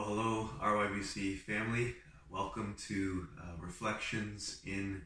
Well, 0.00 0.08
hello, 0.08 0.48
RYBC 0.62 1.36
family. 1.40 1.94
Welcome 2.30 2.74
to 2.88 3.28
uh, 3.38 3.62
Reflections 3.62 4.62
in 4.64 5.02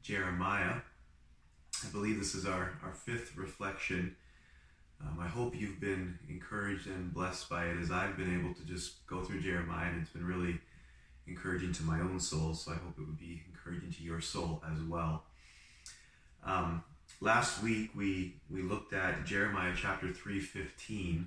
Jeremiah. 0.00 0.76
I 1.84 1.90
believe 1.92 2.18
this 2.18 2.34
is 2.34 2.46
our, 2.46 2.72
our 2.82 2.94
fifth 2.94 3.36
reflection. 3.36 4.16
Um, 4.98 5.18
I 5.20 5.28
hope 5.28 5.54
you've 5.54 5.78
been 5.78 6.18
encouraged 6.26 6.86
and 6.86 7.12
blessed 7.12 7.50
by 7.50 7.66
it 7.66 7.76
as 7.82 7.90
I've 7.90 8.16
been 8.16 8.40
able 8.40 8.54
to 8.54 8.64
just 8.64 9.06
go 9.06 9.22
through 9.22 9.42
Jeremiah, 9.42 9.90
and 9.90 10.00
it's 10.00 10.10
been 10.10 10.24
really 10.24 10.58
encouraging 11.26 11.74
to 11.74 11.82
my 11.82 12.00
own 12.00 12.18
soul. 12.18 12.54
So 12.54 12.70
I 12.70 12.76
hope 12.76 12.94
it 12.96 13.06
would 13.06 13.18
be 13.18 13.42
encouraging 13.46 13.92
to 13.92 14.02
your 14.02 14.22
soul 14.22 14.62
as 14.72 14.80
well. 14.80 15.24
Um, 16.46 16.82
last 17.20 17.62
week 17.62 17.90
we 17.94 18.36
we 18.48 18.62
looked 18.62 18.94
at 18.94 19.26
Jeremiah 19.26 19.74
chapter 19.76 20.10
three 20.10 20.40
fifteen, 20.40 21.26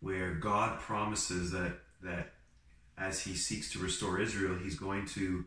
where 0.00 0.34
God 0.34 0.80
promises 0.80 1.50
that 1.52 1.78
that 2.02 2.34
as 2.98 3.20
he 3.20 3.34
seeks 3.34 3.70
to 3.72 3.78
restore 3.78 4.20
Israel, 4.20 4.56
he's 4.56 4.78
going 4.78 5.06
to 5.06 5.44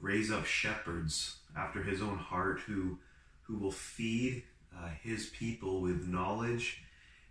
raise 0.00 0.30
up 0.30 0.46
shepherds 0.46 1.36
after 1.56 1.82
his 1.82 2.00
own 2.00 2.18
heart 2.18 2.60
who, 2.60 2.98
who 3.42 3.58
will 3.58 3.70
feed 3.72 4.42
uh, 4.76 4.88
his 5.02 5.26
people 5.26 5.80
with 5.80 6.06
knowledge 6.06 6.82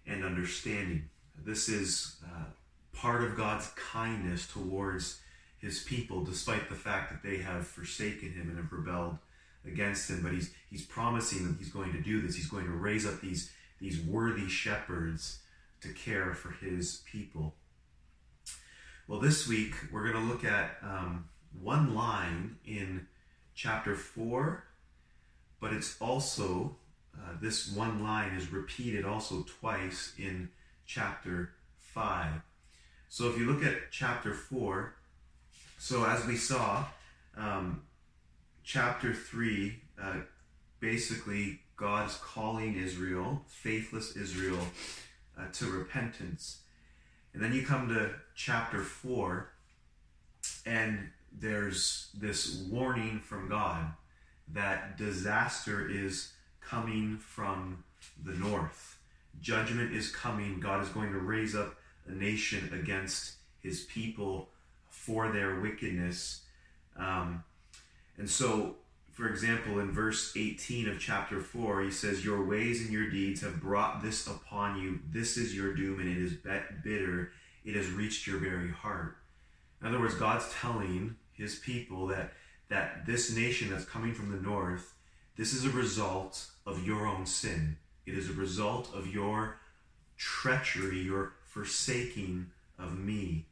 and 0.05 0.23
understanding. 0.23 1.09
This 1.43 1.69
is 1.69 2.17
uh, 2.25 2.45
part 2.93 3.23
of 3.23 3.35
God's 3.35 3.71
kindness 3.91 4.47
towards 4.47 5.21
his 5.57 5.83
people, 5.83 6.23
despite 6.23 6.69
the 6.69 6.75
fact 6.75 7.11
that 7.11 7.27
they 7.27 7.37
have 7.37 7.67
forsaken 7.67 8.31
him 8.31 8.49
and 8.49 8.57
have 8.57 8.71
rebelled 8.71 9.17
against 9.65 10.09
him. 10.09 10.21
But 10.21 10.33
he's, 10.33 10.53
he's 10.69 10.85
promising 10.85 11.47
that 11.47 11.57
he's 11.57 11.71
going 11.71 11.91
to 11.93 12.01
do 12.01 12.21
this. 12.21 12.35
He's 12.35 12.49
going 12.49 12.65
to 12.65 12.71
raise 12.71 13.05
up 13.05 13.19
these, 13.21 13.51
these 13.79 13.99
worthy 14.01 14.47
shepherds 14.47 15.39
to 15.81 15.89
care 15.89 16.33
for 16.33 16.51
his 16.51 17.01
people. 17.11 17.55
Well, 19.07 19.19
this 19.19 19.47
week 19.47 19.75
we're 19.91 20.11
going 20.11 20.25
to 20.25 20.31
look 20.31 20.43
at 20.43 20.77
um, 20.81 21.29
one 21.61 21.93
line 21.93 22.57
in 22.65 23.05
chapter 23.53 23.95
4, 23.95 24.63
but 25.61 25.73
it's 25.73 25.95
also, 26.01 26.77
uh, 27.15 27.33
this 27.39 27.71
one 27.71 28.01
line 28.01 28.31
is 28.31 28.51
repeated 28.51 29.05
also 29.05 29.45
twice 29.59 30.13
in 30.17 30.49
chapter 30.87 31.51
5. 31.77 32.31
So 33.07 33.29
if 33.29 33.37
you 33.37 33.45
look 33.45 33.63
at 33.63 33.91
chapter 33.91 34.33
4, 34.33 34.95
so 35.77 36.03
as 36.03 36.25
we 36.25 36.35
saw, 36.35 36.85
um, 37.37 37.83
chapter 38.63 39.13
3, 39.13 39.83
uh, 40.01 40.13
basically 40.79 41.59
God's 41.77 42.15
calling 42.15 42.73
Israel, 42.75 43.43
faithless 43.45 44.15
Israel, 44.15 44.65
uh, 45.37 45.43
to 45.53 45.67
repentance. 45.67 46.61
And 47.35 47.43
then 47.43 47.53
you 47.53 47.63
come 47.63 47.89
to 47.89 48.11
chapter 48.33 48.81
4, 48.81 49.49
and 50.65 51.09
there's 51.37 52.09
this 52.17 52.63
warning 52.71 53.19
from 53.19 53.49
God 53.49 53.87
that 54.53 54.97
disaster 54.97 55.85
is 55.85 56.31
coming 56.61 57.17
from 57.17 57.83
the 58.23 58.31
north. 58.31 58.99
Judgment 59.41 59.93
is 59.93 60.09
coming. 60.09 60.61
God 60.61 60.81
is 60.81 60.87
going 60.87 61.11
to 61.11 61.19
raise 61.19 61.57
up 61.57 61.75
a 62.07 62.13
nation 62.13 62.71
against 62.73 63.33
his 63.59 63.81
people 63.81 64.47
for 64.89 65.29
their 65.29 65.59
wickedness. 65.59 66.43
Um, 66.95 67.43
and 68.17 68.29
so, 68.29 68.77
for 69.15 69.29
example, 69.29 69.79
in 69.79 69.93
verse 69.93 70.33
18 70.35 70.89
of 70.89 70.99
chapter 70.99 71.39
4, 71.39 71.83
he 71.83 71.91
says, 71.91 72.25
Your 72.25 72.45
ways 72.45 72.81
and 72.81 72.91
your 72.91 73.09
deeds 73.09 73.39
have 73.41 73.61
brought 73.61 74.03
this 74.03 74.27
upon 74.27 74.81
you. 74.81 74.99
This 75.09 75.37
is 75.37 75.55
your 75.55 75.73
doom, 75.73 76.01
and 76.01 76.09
it 76.09 76.17
is 76.17 76.33
bitter 76.83 77.31
it 77.63 77.75
has 77.75 77.89
reached 77.89 78.27
your 78.27 78.37
very 78.37 78.69
heart. 78.69 79.17
In 79.81 79.87
other 79.87 79.99
words, 79.99 80.15
God's 80.15 80.51
telling 80.51 81.15
his 81.33 81.55
people 81.55 82.07
that, 82.07 82.33
that 82.69 83.05
this 83.05 83.33
nation 83.33 83.71
that's 83.71 83.85
coming 83.85 84.13
from 84.13 84.31
the 84.31 84.37
north, 84.37 84.93
this 85.37 85.53
is 85.53 85.65
a 85.65 85.69
result 85.69 86.47
of 86.65 86.85
your 86.85 87.07
own 87.07 87.25
sin. 87.25 87.77
It 88.05 88.15
is 88.15 88.29
a 88.29 88.33
result 88.33 88.93
of 88.93 89.07
your 89.07 89.57
treachery, 90.17 90.99
your 90.99 91.33
forsaking 91.45 92.47
of 92.77 92.99
me. 92.99 93.45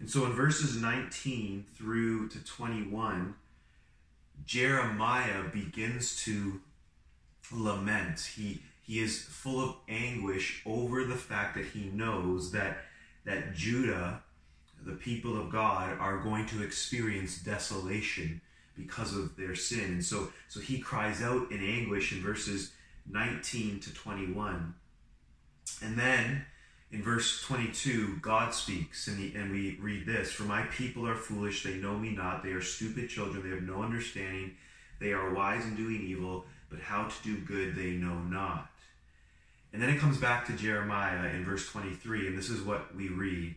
And 0.00 0.10
so 0.10 0.24
in 0.24 0.32
verses 0.32 0.80
19 0.80 1.66
through 1.76 2.28
to 2.30 2.42
21, 2.42 3.34
Jeremiah 4.44 5.44
begins 5.52 6.16
to 6.24 6.60
lament. 7.52 8.20
He, 8.36 8.62
he 8.82 9.00
is 9.00 9.22
full 9.22 9.60
of 9.62 9.76
anguish 9.88 10.62
over 10.66 11.04
the 11.04 11.16
fact 11.16 11.56
that 11.56 11.66
he 11.66 11.90
knows 11.90 12.52
that 12.52 12.78
that 13.24 13.54
Judah, 13.54 14.22
the 14.86 14.94
people 14.94 15.38
of 15.38 15.50
God, 15.50 15.98
are 15.98 16.18
going 16.18 16.46
to 16.46 16.62
experience 16.62 17.38
desolation 17.38 18.40
because 18.74 19.14
of 19.14 19.36
their 19.36 19.54
sin. 19.54 19.84
And 19.84 20.04
so, 20.04 20.32
so 20.48 20.60
he 20.60 20.78
cries 20.78 21.20
out 21.20 21.50
in 21.50 21.62
anguish 21.62 22.12
in 22.12 22.22
verses 22.22 22.72
19 23.10 23.80
to 23.80 23.92
21. 23.92 24.74
And 25.82 25.98
then 25.98 26.46
in 26.90 27.02
verse 27.02 27.42
22, 27.42 28.18
God 28.22 28.54
speaks, 28.54 29.08
and, 29.08 29.18
he, 29.18 29.34
and 29.34 29.50
we 29.50 29.78
read 29.80 30.06
this 30.06 30.32
For 30.32 30.44
my 30.44 30.62
people 30.62 31.06
are 31.06 31.14
foolish, 31.14 31.62
they 31.62 31.74
know 31.74 31.98
me 31.98 32.10
not, 32.10 32.42
they 32.42 32.52
are 32.52 32.62
stupid 32.62 33.10
children, 33.10 33.42
they 33.42 33.54
have 33.54 33.62
no 33.62 33.82
understanding, 33.82 34.52
they 34.98 35.12
are 35.12 35.34
wise 35.34 35.64
in 35.64 35.76
doing 35.76 36.00
evil, 36.02 36.46
but 36.70 36.80
how 36.80 37.04
to 37.04 37.22
do 37.22 37.36
good 37.38 37.74
they 37.74 37.90
know 37.90 38.18
not. 38.18 38.70
And 39.72 39.82
then 39.82 39.90
it 39.90 40.00
comes 40.00 40.16
back 40.16 40.46
to 40.46 40.54
Jeremiah 40.54 41.28
in 41.28 41.44
verse 41.44 41.70
23, 41.70 42.28
and 42.28 42.38
this 42.38 42.48
is 42.48 42.62
what 42.62 42.94
we 42.94 43.08
read. 43.08 43.54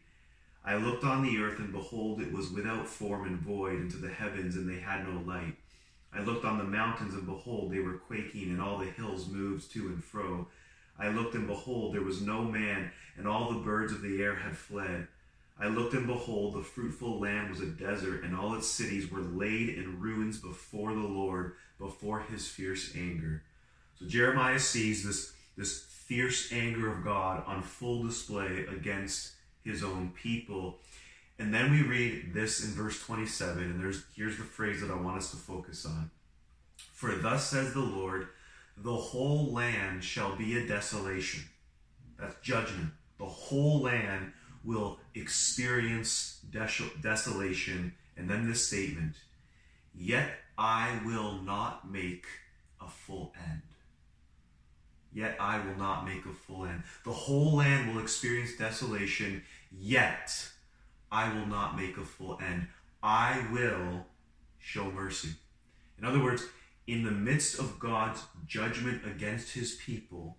I 0.65 0.75
looked 0.75 1.05
on 1.05 1.23
the 1.23 1.41
earth, 1.41 1.59
and 1.59 1.71
behold, 1.71 2.21
it 2.21 2.31
was 2.31 2.51
without 2.51 2.87
form 2.87 3.25
and 3.25 3.39
void, 3.39 3.79
into 3.79 3.97
the 3.97 4.09
heavens, 4.09 4.55
and 4.57 4.69
they 4.69 4.79
had 4.79 5.07
no 5.07 5.21
light. 5.21 5.55
I 6.13 6.21
looked 6.21 6.43
on 6.43 6.57
the 6.57 6.65
mountains, 6.65 7.13
and 7.13 7.25
behold, 7.25 7.71
they 7.71 7.79
were 7.79 7.93
quaking, 7.93 8.49
and 8.49 8.61
all 8.61 8.77
the 8.77 8.85
hills 8.85 9.29
moved 9.29 9.71
to 9.71 9.87
and 9.87 10.03
fro. 10.03 10.47
I 11.01 11.09
looked, 11.09 11.33
and 11.33 11.47
behold, 11.47 11.95
there 11.95 12.03
was 12.03 12.21
no 12.21 12.43
man, 12.43 12.91
and 13.17 13.27
all 13.27 13.51
the 13.51 13.59
birds 13.59 13.91
of 13.91 14.03
the 14.03 14.21
air 14.21 14.35
had 14.35 14.55
fled. 14.55 15.07
I 15.59 15.67
looked, 15.67 15.93
and 15.93 16.05
behold, 16.05 16.53
the 16.53 16.61
fruitful 16.61 17.19
land 17.19 17.49
was 17.49 17.59
a 17.59 17.65
desert, 17.65 18.23
and 18.23 18.35
all 18.35 18.55
its 18.55 18.67
cities 18.67 19.09
were 19.09 19.21
laid 19.21 19.69
in 19.69 19.99
ruins 19.99 20.37
before 20.37 20.93
the 20.93 20.99
Lord, 20.99 21.53
before 21.79 22.21
his 22.21 22.47
fierce 22.47 22.95
anger. 22.95 23.41
So 23.99 24.05
Jeremiah 24.05 24.59
sees 24.59 25.03
this, 25.03 25.33
this 25.57 25.81
fierce 25.81 26.53
anger 26.53 26.91
of 26.91 27.03
God 27.03 27.43
on 27.47 27.63
full 27.63 28.03
display 28.03 28.65
against 28.69 29.31
his 29.63 29.83
own 29.83 30.11
people. 30.15 30.79
And 31.39 31.53
then 31.53 31.71
we 31.71 31.81
read 31.81 32.33
this 32.33 32.63
in 32.63 32.71
verse 32.71 33.01
27, 33.01 33.63
and 33.63 33.79
there's 33.79 34.03
here's 34.15 34.37
the 34.37 34.43
phrase 34.43 34.81
that 34.81 34.91
I 34.91 34.95
want 34.95 35.17
us 35.17 35.31
to 35.31 35.37
focus 35.37 35.85
on. 35.85 36.11
For 36.93 37.15
thus 37.15 37.49
says 37.49 37.73
the 37.73 37.79
Lord, 37.79 38.27
the 38.77 38.95
whole 38.95 39.51
land 39.51 40.03
shall 40.03 40.35
be 40.35 40.57
a 40.57 40.67
desolation. 40.67 41.43
That's 42.19 42.35
judgment. 42.41 42.91
The 43.17 43.25
whole 43.25 43.81
land 43.81 44.33
will 44.63 44.99
experience 45.15 46.39
desolation. 47.01 47.93
And 48.17 48.29
then 48.29 48.47
this 48.47 48.67
statement, 48.67 49.15
yet 49.95 50.29
I 50.57 50.99
will 51.05 51.41
not 51.41 51.91
make 51.91 52.25
a 52.79 52.87
full 52.87 53.33
end 53.49 53.61
yet 55.13 55.35
I 55.39 55.59
will 55.65 55.77
not 55.77 56.05
make 56.05 56.25
a 56.25 56.33
full 56.33 56.65
end. 56.65 56.83
The 57.03 57.11
whole 57.11 57.57
land 57.57 57.93
will 57.93 58.01
experience 58.01 58.55
desolation, 58.57 59.43
yet 59.71 60.49
I 61.11 61.33
will 61.33 61.47
not 61.47 61.77
make 61.77 61.97
a 61.97 62.05
full 62.05 62.39
end. 62.41 62.67
I 63.03 63.45
will 63.51 64.05
show 64.59 64.91
mercy. 64.91 65.29
In 65.97 66.05
other 66.05 66.23
words, 66.23 66.43
in 66.91 67.05
the 67.05 67.11
midst 67.11 67.57
of 67.57 67.79
God's 67.79 68.21
judgment 68.45 69.01
against 69.05 69.53
his 69.53 69.75
people, 69.75 70.35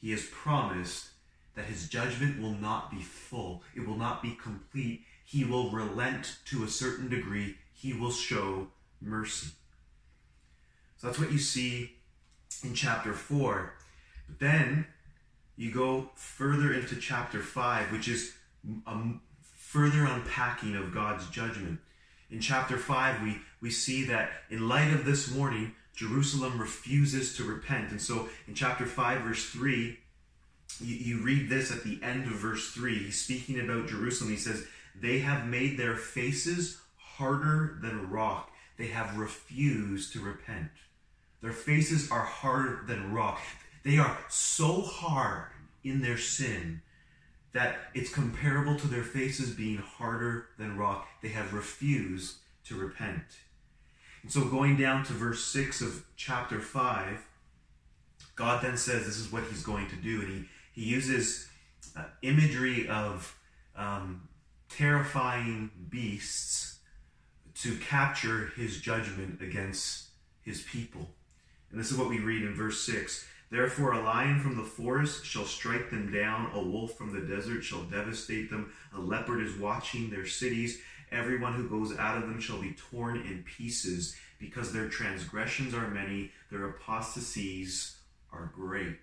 he 0.00 0.12
has 0.12 0.24
promised 0.26 1.08
that 1.56 1.64
his 1.64 1.88
judgment 1.88 2.40
will 2.40 2.52
not 2.52 2.88
be 2.90 3.02
full, 3.02 3.62
it 3.74 3.84
will 3.86 3.96
not 3.96 4.22
be 4.22 4.38
complete. 4.40 5.04
He 5.24 5.42
will 5.42 5.70
relent 5.70 6.38
to 6.46 6.62
a 6.62 6.68
certain 6.68 7.08
degree, 7.08 7.56
he 7.72 7.92
will 7.94 8.12
show 8.12 8.68
mercy. 9.00 9.48
So 10.98 11.08
that's 11.08 11.18
what 11.18 11.32
you 11.32 11.38
see 11.38 11.96
in 12.62 12.74
chapter 12.74 13.12
4. 13.12 13.72
But 14.28 14.38
then 14.38 14.86
you 15.56 15.72
go 15.72 16.10
further 16.14 16.72
into 16.72 16.96
chapter 16.96 17.40
5, 17.40 17.90
which 17.90 18.06
is 18.06 18.34
a 18.86 18.98
further 19.56 20.04
unpacking 20.04 20.76
of 20.76 20.94
God's 20.94 21.28
judgment. 21.30 21.80
In 22.30 22.40
chapter 22.40 22.76
5, 22.76 23.22
we, 23.22 23.38
we 23.60 23.70
see 23.70 24.04
that 24.06 24.30
in 24.50 24.68
light 24.68 24.92
of 24.92 25.04
this 25.04 25.30
warning, 25.30 25.74
Jerusalem 25.94 26.60
refuses 26.60 27.36
to 27.36 27.44
repent. 27.44 27.90
And 27.90 28.00
so 28.00 28.28
in 28.48 28.54
chapter 28.54 28.86
5, 28.86 29.22
verse 29.22 29.44
3, 29.50 29.98
you, 30.80 30.96
you 30.96 31.22
read 31.22 31.48
this 31.48 31.70
at 31.70 31.84
the 31.84 32.00
end 32.02 32.24
of 32.24 32.32
verse 32.32 32.72
3. 32.72 32.98
He's 32.98 33.20
speaking 33.20 33.60
about 33.60 33.88
Jerusalem. 33.88 34.30
He 34.30 34.36
says, 34.36 34.66
They 35.00 35.20
have 35.20 35.46
made 35.46 35.78
their 35.78 35.96
faces 35.96 36.78
harder 36.96 37.78
than 37.80 38.10
rock, 38.10 38.50
they 38.76 38.88
have 38.88 39.16
refused 39.16 40.12
to 40.12 40.20
repent. 40.20 40.70
Their 41.42 41.52
faces 41.52 42.10
are 42.10 42.24
harder 42.24 42.80
than 42.86 43.12
rock. 43.12 43.38
They 43.84 43.98
are 43.98 44.18
so 44.28 44.80
hard 44.80 45.44
in 45.84 46.00
their 46.00 46.16
sin 46.16 46.80
that 47.54 47.76
it's 47.94 48.10
comparable 48.10 48.76
to 48.76 48.88
their 48.88 49.04
faces 49.04 49.50
being 49.50 49.78
harder 49.78 50.48
than 50.58 50.76
rock. 50.76 51.08
They 51.22 51.28
have 51.28 51.54
refused 51.54 52.36
to 52.64 52.76
repent. 52.76 53.22
And 54.22 54.30
so, 54.30 54.44
going 54.44 54.76
down 54.76 55.04
to 55.04 55.12
verse 55.12 55.44
6 55.44 55.80
of 55.80 56.04
chapter 56.16 56.60
5, 56.60 57.26
God 58.34 58.62
then 58.62 58.76
says 58.76 59.06
this 59.06 59.18
is 59.18 59.32
what 59.32 59.44
he's 59.44 59.62
going 59.62 59.88
to 59.88 59.96
do. 59.96 60.20
And 60.22 60.28
he, 60.72 60.82
he 60.82 60.90
uses 60.90 61.48
uh, 61.96 62.04
imagery 62.22 62.88
of 62.88 63.36
um, 63.76 64.28
terrifying 64.68 65.70
beasts 65.88 66.78
to 67.60 67.76
capture 67.76 68.50
his 68.56 68.80
judgment 68.80 69.40
against 69.40 70.08
his 70.42 70.62
people. 70.62 71.08
And 71.70 71.78
this 71.78 71.92
is 71.92 71.96
what 71.96 72.08
we 72.08 72.18
read 72.18 72.42
in 72.42 72.54
verse 72.54 72.84
6 72.84 73.24
Therefore, 73.54 73.92
a 73.92 74.02
lion 74.02 74.40
from 74.40 74.56
the 74.56 74.64
forest 74.64 75.24
shall 75.24 75.44
strike 75.44 75.88
them 75.88 76.10
down, 76.10 76.50
a 76.54 76.60
wolf 76.60 76.94
from 76.94 77.12
the 77.12 77.20
desert 77.20 77.62
shall 77.62 77.84
devastate 77.84 78.50
them, 78.50 78.72
a 78.92 78.98
leopard 78.98 79.40
is 79.40 79.56
watching 79.56 80.10
their 80.10 80.26
cities. 80.26 80.80
Everyone 81.12 81.52
who 81.52 81.68
goes 81.68 81.96
out 81.96 82.16
of 82.16 82.22
them 82.22 82.40
shall 82.40 82.60
be 82.60 82.74
torn 82.90 83.18
in 83.18 83.44
pieces, 83.44 84.16
because 84.40 84.72
their 84.72 84.88
transgressions 84.88 85.72
are 85.72 85.86
many, 85.86 86.32
their 86.50 86.68
apostasies 86.70 87.98
are 88.32 88.50
great. 88.56 88.98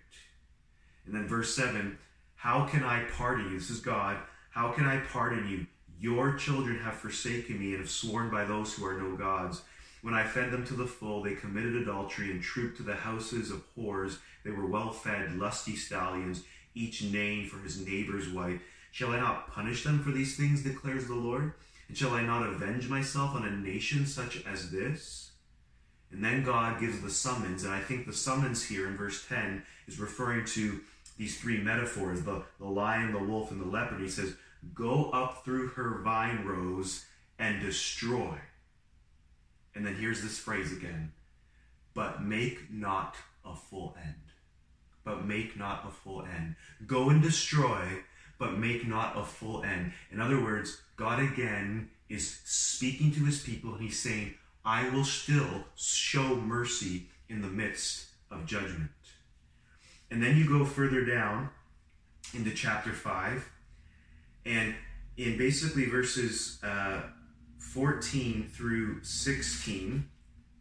And 1.06 1.14
then 1.14 1.26
verse 1.26 1.56
7 1.56 1.96
How 2.34 2.66
can 2.66 2.84
I 2.84 3.04
pardon 3.04 3.52
you? 3.52 3.58
This 3.58 3.70
is 3.70 3.80
God. 3.80 4.18
How 4.50 4.70
can 4.72 4.84
I 4.84 4.98
pardon 4.98 5.48
you? 5.48 5.66
Your 5.98 6.34
children 6.34 6.78
have 6.80 6.96
forsaken 6.96 7.58
me 7.58 7.70
and 7.70 7.78
have 7.78 7.90
sworn 7.90 8.28
by 8.28 8.44
those 8.44 8.74
who 8.74 8.84
are 8.84 9.00
no 9.00 9.16
gods. 9.16 9.62
When 10.02 10.14
I 10.14 10.24
fed 10.24 10.50
them 10.50 10.64
to 10.66 10.74
the 10.74 10.86
full, 10.86 11.22
they 11.22 11.34
committed 11.34 11.76
adultery 11.76 12.32
and 12.32 12.42
trooped 12.42 12.76
to 12.78 12.82
the 12.82 12.96
houses 12.96 13.52
of 13.52 13.62
whores. 13.76 14.18
They 14.44 14.50
were 14.50 14.66
well 14.66 14.90
fed, 14.90 15.38
lusty 15.38 15.76
stallions, 15.76 16.42
each 16.74 17.04
neighing 17.04 17.46
for 17.46 17.58
his 17.58 17.86
neighbor's 17.86 18.28
wife. 18.28 18.60
Shall 18.90 19.12
I 19.12 19.20
not 19.20 19.52
punish 19.52 19.84
them 19.84 20.02
for 20.02 20.10
these 20.10 20.36
things, 20.36 20.62
declares 20.62 21.06
the 21.06 21.14
Lord? 21.14 21.52
And 21.86 21.96
shall 21.96 22.14
I 22.14 22.22
not 22.22 22.46
avenge 22.46 22.88
myself 22.88 23.36
on 23.36 23.46
a 23.46 23.50
nation 23.50 24.04
such 24.06 24.44
as 24.44 24.72
this? 24.72 25.30
And 26.10 26.22
then 26.22 26.42
God 26.42 26.80
gives 26.80 27.00
the 27.00 27.08
summons, 27.08 27.62
and 27.62 27.72
I 27.72 27.80
think 27.80 28.04
the 28.04 28.12
summons 28.12 28.64
here 28.64 28.88
in 28.88 28.96
verse 28.96 29.24
10 29.28 29.62
is 29.86 30.00
referring 30.00 30.44
to 30.46 30.80
these 31.16 31.40
three 31.40 31.58
metaphors 31.58 32.22
the, 32.22 32.42
the 32.58 32.66
lion, 32.66 33.12
the 33.12 33.22
wolf, 33.22 33.52
and 33.52 33.60
the 33.60 33.66
leopard. 33.66 34.00
He 34.00 34.08
says, 34.08 34.34
Go 34.74 35.10
up 35.10 35.44
through 35.44 35.68
her 35.68 36.00
vine 36.02 36.44
rows 36.44 37.04
and 37.38 37.60
destroy. 37.60 38.36
And 39.74 39.86
then 39.86 39.94
here's 39.94 40.22
this 40.22 40.38
phrase 40.38 40.72
again 40.72 41.12
but 41.94 42.22
make 42.22 42.70
not 42.70 43.16
a 43.44 43.54
full 43.54 43.96
end. 44.02 44.14
But 45.04 45.24
make 45.24 45.56
not 45.56 45.86
a 45.86 45.90
full 45.90 46.22
end. 46.22 46.56
Go 46.86 47.10
and 47.10 47.22
destroy, 47.22 48.02
but 48.38 48.58
make 48.58 48.86
not 48.86 49.16
a 49.16 49.24
full 49.24 49.62
end. 49.64 49.92
In 50.10 50.20
other 50.20 50.40
words, 50.40 50.80
God 50.96 51.18
again 51.18 51.90
is 52.08 52.40
speaking 52.44 53.12
to 53.12 53.24
his 53.24 53.42
people 53.42 53.74
and 53.74 53.82
he's 53.82 53.98
saying, 53.98 54.34
I 54.64 54.88
will 54.90 55.04
still 55.04 55.64
show 55.74 56.36
mercy 56.36 57.08
in 57.28 57.42
the 57.42 57.48
midst 57.48 58.06
of 58.30 58.46
judgment. 58.46 58.90
And 60.10 60.22
then 60.22 60.36
you 60.36 60.48
go 60.48 60.64
further 60.64 61.04
down 61.04 61.50
into 62.34 62.52
chapter 62.52 62.92
5, 62.92 63.48
and 64.46 64.74
in 65.16 65.36
basically 65.36 65.86
verses 65.86 66.58
uh, 66.62 67.02
14 67.72 68.50
through 68.52 69.02
16, 69.02 70.06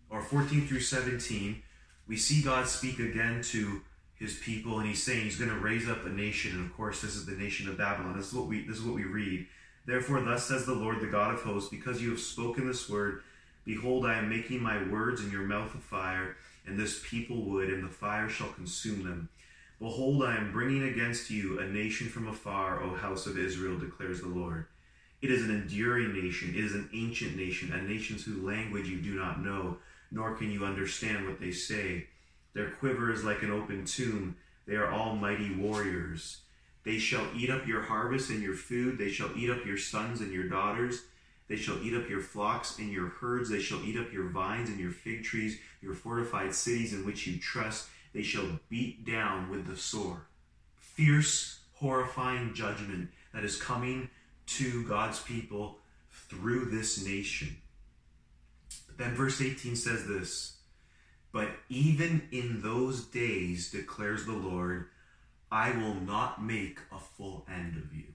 or 0.10 0.22
14 0.22 0.66
through 0.66 0.80
17, 0.80 1.62
we 2.08 2.16
see 2.16 2.42
God 2.42 2.68
speak 2.68 3.00
again 3.00 3.42
to 3.50 3.82
his 4.16 4.36
people, 4.38 4.80
and 4.80 4.88
he's 4.88 5.04
saying 5.04 5.24
he's 5.24 5.38
going 5.38 5.50
to 5.50 5.58
raise 5.58 5.90
up 5.90 6.06
a 6.06 6.10
nation. 6.10 6.56
And 6.56 6.66
of 6.66 6.74
course, 6.78 7.02
this 7.02 7.16
is 7.16 7.26
the 7.26 7.36
nation 7.36 7.68
of 7.68 7.78
Babylon. 7.78 8.16
This 8.16 8.28
is 8.28 8.34
what 8.34 8.48
we 8.48 8.66
this 8.66 8.78
is 8.78 8.84
what 8.84 8.96
we 8.96 9.04
read. 9.04 9.46
Therefore, 9.86 10.22
thus 10.22 10.46
says 10.46 10.66
the 10.66 10.74
Lord, 10.74 11.02
the 11.02 11.08
God 11.08 11.34
of 11.34 11.42
hosts, 11.42 11.70
because 11.70 12.02
you 12.02 12.12
have 12.12 12.20
spoken 12.20 12.66
this 12.66 12.88
word, 12.88 13.24
behold, 13.66 14.06
I 14.06 14.18
am 14.18 14.30
making 14.30 14.64
my 14.64 14.82
words 14.90 15.22
in 15.22 15.32
your 15.32 15.42
mouth 15.42 15.76
a 15.76 15.80
fire, 15.80 16.38
and 16.66 16.80
this 16.80 17.02
people 17.04 17.44
wood, 17.44 17.70
and 17.70 17.84
the 17.84 17.90
fire 17.90 18.30
shall 18.30 18.50
consume 18.50 19.04
them. 19.04 19.28
Behold, 19.80 20.24
I 20.24 20.38
am 20.38 20.54
bringing 20.54 20.84
against 20.84 21.30
you 21.30 21.60
a 21.60 21.66
nation 21.66 22.08
from 22.08 22.30
afar, 22.30 22.82
O 22.82 22.96
house 22.96 23.26
of 23.26 23.38
Israel, 23.38 23.78
declares 23.78 24.22
the 24.22 24.28
Lord. 24.28 24.68
It 25.22 25.32
is 25.32 25.44
an 25.44 25.52
enduring 25.52 26.14
nation, 26.14 26.50
it 26.56 26.64
is 26.64 26.74
an 26.74 26.90
ancient 26.94 27.36
nation, 27.36 27.72
a 27.72 27.82
nation 27.82 28.18
whose 28.18 28.44
language 28.44 28.88
you 28.88 29.00
do 29.00 29.16
not 29.16 29.44
know, 29.44 29.78
nor 30.12 30.36
can 30.36 30.52
you 30.52 30.66
understand 30.66 31.28
what 31.28 31.40
they 31.40 31.52
say. 31.52 32.08
Their 32.54 32.72
quiver 32.72 33.12
is 33.12 33.24
like 33.24 33.44
an 33.44 33.52
open 33.52 33.86
tomb, 33.86 34.36
they 34.68 34.76
are 34.76 34.92
all 34.92 35.16
mighty 35.16 35.54
warriors. 35.54 36.40
They 36.84 36.98
shall 36.98 37.28
eat 37.36 37.52
up 37.52 37.68
your 37.68 37.84
harvest 37.84 38.32
and 38.32 38.42
your 38.42 38.56
food, 38.56 38.98
they 38.98 39.10
shall 39.10 39.30
eat 39.38 39.50
up 39.50 39.66
your 39.66 39.78
sons 39.78 40.22
and 40.22 40.32
your 40.32 40.50
daughters. 40.50 41.04
They 41.48 41.58
shall 41.58 41.84
eat 41.84 41.94
up 41.94 42.10
your 42.10 42.22
flocks 42.22 42.80
and 42.80 42.90
your 42.90 43.10
herds. 43.10 43.50
They 43.50 43.60
shall 43.60 43.84
eat 43.84 43.98
up 43.98 44.14
your 44.14 44.30
vines 44.30 44.70
and 44.70 44.80
your 44.80 44.92
fig 44.92 45.26
trees, 45.26 45.60
your 45.82 45.94
fortified 45.94 46.56
cities 46.56 46.94
in 46.94 47.06
which 47.06 47.28
you 47.28 47.38
trust 47.40 47.90
they 48.14 48.24
shall 48.24 48.60
beat 48.70 49.06
down 49.06 49.50
with 49.50 49.68
the 49.68 49.76
sword. 49.76 50.22
Fierce, 50.78 51.60
horrifying 51.76 52.54
judgment 52.54 53.10
that 53.34 53.44
is 53.44 53.62
coming 53.62 54.10
to 54.46 54.84
God's 54.88 55.20
people 55.20 55.78
through 56.12 56.66
this 56.66 57.04
nation. 57.06 57.58
But 58.88 58.98
then 58.98 59.16
verse 59.16 59.42
18 59.42 59.76
says 59.76 60.08
this 60.08 60.58
But 61.32 61.50
even 61.70 62.24
in 62.32 62.62
those 62.62 63.06
days, 63.06 63.72
declares 63.72 64.26
the 64.26 64.34
Lord, 64.34 64.88
I 65.52 65.72
will 65.72 65.96
not 65.96 66.44
make 66.44 66.80
a 66.92 67.00
full 67.00 67.46
end 67.50 67.78
of 67.78 67.94
you. 67.94 68.06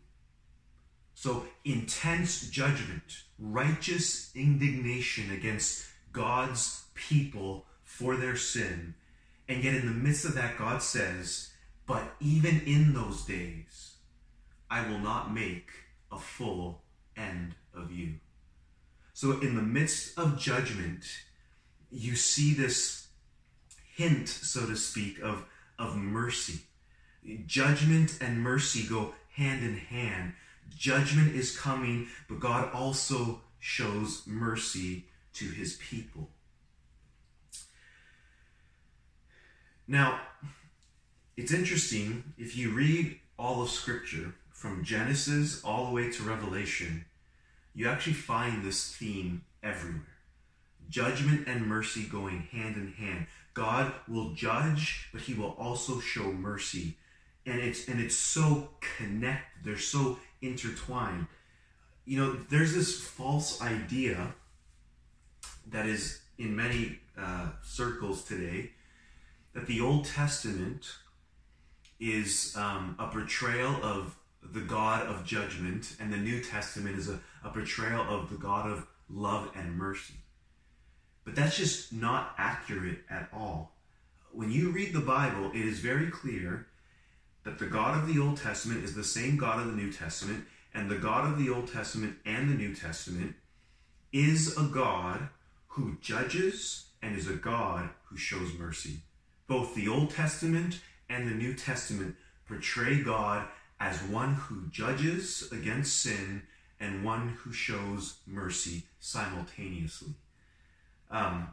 So, 1.15 1.45
intense 1.65 2.49
judgment, 2.51 3.23
righteous 3.39 4.31
indignation 4.35 5.31
against 5.31 5.87
God's 6.13 6.85
people 6.95 7.65
for 7.83 8.17
their 8.17 8.37
sin 8.37 8.95
and 9.49 9.63
yet, 9.63 9.75
in 9.75 9.87
the 9.87 9.93
midst 9.93 10.25
of 10.25 10.35
that, 10.35 10.59
God 10.59 10.83
says, 10.83 11.53
But 11.87 12.15
even 12.21 12.61
in 12.67 12.95
those 12.95 13.25
days, 13.25 13.95
I 14.71 14.89
will 14.89 14.99
not 14.99 15.33
make 15.33 15.71
a 16.11 16.19
full 16.19 16.83
end 17.17 17.55
of 17.75 17.91
you. 17.93 18.15
So, 19.13 19.41
in 19.41 19.55
the 19.55 19.63
midst 19.63 20.19
of 20.19 20.39
judgment, 20.39 21.05
you 21.91 22.17
see 22.17 22.53
this 22.53 23.07
hint, 23.95 24.29
so 24.29 24.67
to 24.67 24.77
speak, 24.77 25.19
of, 25.21 25.45
of 25.79 25.97
mercy. 25.97 26.61
Judgment 27.47 28.19
and 28.21 28.41
mercy 28.41 28.87
go 28.87 29.15
hand 29.33 29.65
in 29.65 29.77
hand. 29.77 30.35
Judgment 30.77 31.35
is 31.35 31.57
coming, 31.57 32.09
but 32.29 32.41
God 32.41 32.71
also 32.75 33.41
shows 33.59 34.23
mercy 34.27 35.07
to 35.35 35.47
his 35.47 35.75
people. 35.75 36.31
Now, 39.89 40.21
it's 41.37 41.53
interesting 41.53 42.35
if 42.37 42.57
you 42.57 42.71
read 42.73 43.21
all 43.39 43.63
of 43.63 43.71
Scripture 43.71 44.35
from 44.57 44.83
Genesis 44.83 45.63
all 45.63 45.85
the 45.85 45.93
way 45.93 46.11
to 46.11 46.23
Revelation, 46.23 47.05
you 47.75 47.87
actually 47.87 48.15
find 48.15 48.65
this 48.65 48.91
theme 48.91 49.43
everywhere. 49.63 50.07
Judgment 50.89 51.47
and 51.47 51.67
mercy 51.67 52.05
going 52.05 52.49
hand 52.51 52.77
in 52.77 52.93
hand. 52.93 53.27
God 53.53 53.93
will 54.09 54.33
judge, 54.33 55.11
but 55.13 55.21
he 55.21 55.35
will 55.35 55.55
also 55.59 56.01
show 56.01 56.33
mercy. 56.33 56.97
And 57.45 57.61
it's 57.61 57.87
and 57.87 58.01
it's 58.01 58.17
so 58.17 58.71
connected, 58.97 59.63
they're 59.63 59.79
so 59.79 60.19
intertwined. 60.41 61.27
You 62.07 62.19
know, 62.19 62.33
there's 62.49 62.75
this 62.75 62.99
false 62.99 63.61
idea 63.61 64.35
that 65.71 65.85
is 65.85 66.23
in 66.39 66.57
many 66.57 66.99
uh, 67.19 67.49
circles 67.63 68.25
today 68.25 68.71
that 69.53 69.67
the 69.67 69.83
Old 69.83 70.07
Testament 70.07 70.87
is 72.01 72.55
um, 72.57 72.97
a 72.99 73.09
portrayal 73.09 73.77
of 73.83 74.17
the 74.53 74.61
God 74.61 75.07
of 75.07 75.25
judgment, 75.25 75.97
and 76.01 76.13
the 76.13 76.17
New 76.17 76.43
Testament 76.43 76.99
is 76.99 77.09
a, 77.09 77.21
a 77.45 77.51
portrayal 77.51 78.03
of 78.03 78.31
the 78.31 78.37
God 78.37 78.71
of 78.71 78.87
love 79.09 79.51
and 79.55 79.77
mercy. 79.77 80.15
But 81.25 81.35
that's 81.35 81.57
just 81.57 81.93
not 81.93 82.35
accurate 82.39 83.01
at 83.11 83.29
all. 83.33 83.73
When 84.33 84.51
you 84.51 84.71
read 84.71 84.93
the 84.93 85.01
Bible, 85.01 85.51
it 85.55 85.65
is 85.65 85.81
very 85.81 86.11
clear 86.11 86.67
that 87.45 87.59
the 87.59 87.67
God 87.67 87.99
of 87.99 88.13
the 88.13 88.21
Old 88.21 88.37
Testament 88.37 88.85
is 88.85 88.95
the 88.95 89.05
same 89.05 89.37
God 89.37 89.61
of 89.61 89.67
the 89.67 89.73
New 89.73 89.93
Testament, 89.93 90.45
and 90.75 90.91
the 90.91 90.99
God 90.99 91.31
of 91.31 91.39
the 91.39 91.51
Old 91.51 91.73
Testament 91.73 92.17
and 92.25 92.51
the 92.51 92.55
New 92.55 92.75
Testament 92.75 93.35
is 94.13 94.57
a 94.57 94.65
God 94.65 95.29
who 95.69 95.97
judges 96.01 96.87
and 97.03 97.17
is 97.17 97.29
a 97.29 97.35
God 97.35 97.91
who 98.05 98.17
shows 98.17 98.53
mercy. 98.59 99.01
Both 99.47 99.75
the 99.75 99.89
Old 99.89 100.11
Testament 100.11 100.81
and 101.09 101.29
the 101.29 101.35
New 101.35 101.55
Testament 101.55 102.17
portray 102.47 103.03
God 103.03 103.47
as 103.79 104.03
one 104.05 104.35
who 104.35 104.67
judges 104.71 105.49
against 105.53 106.01
sin 106.01 106.43
and 106.81 107.05
one 107.05 107.29
who 107.41 107.53
shows 107.53 108.17
mercy 108.27 108.85
simultaneously. 109.01 110.15
Um, 111.11 111.49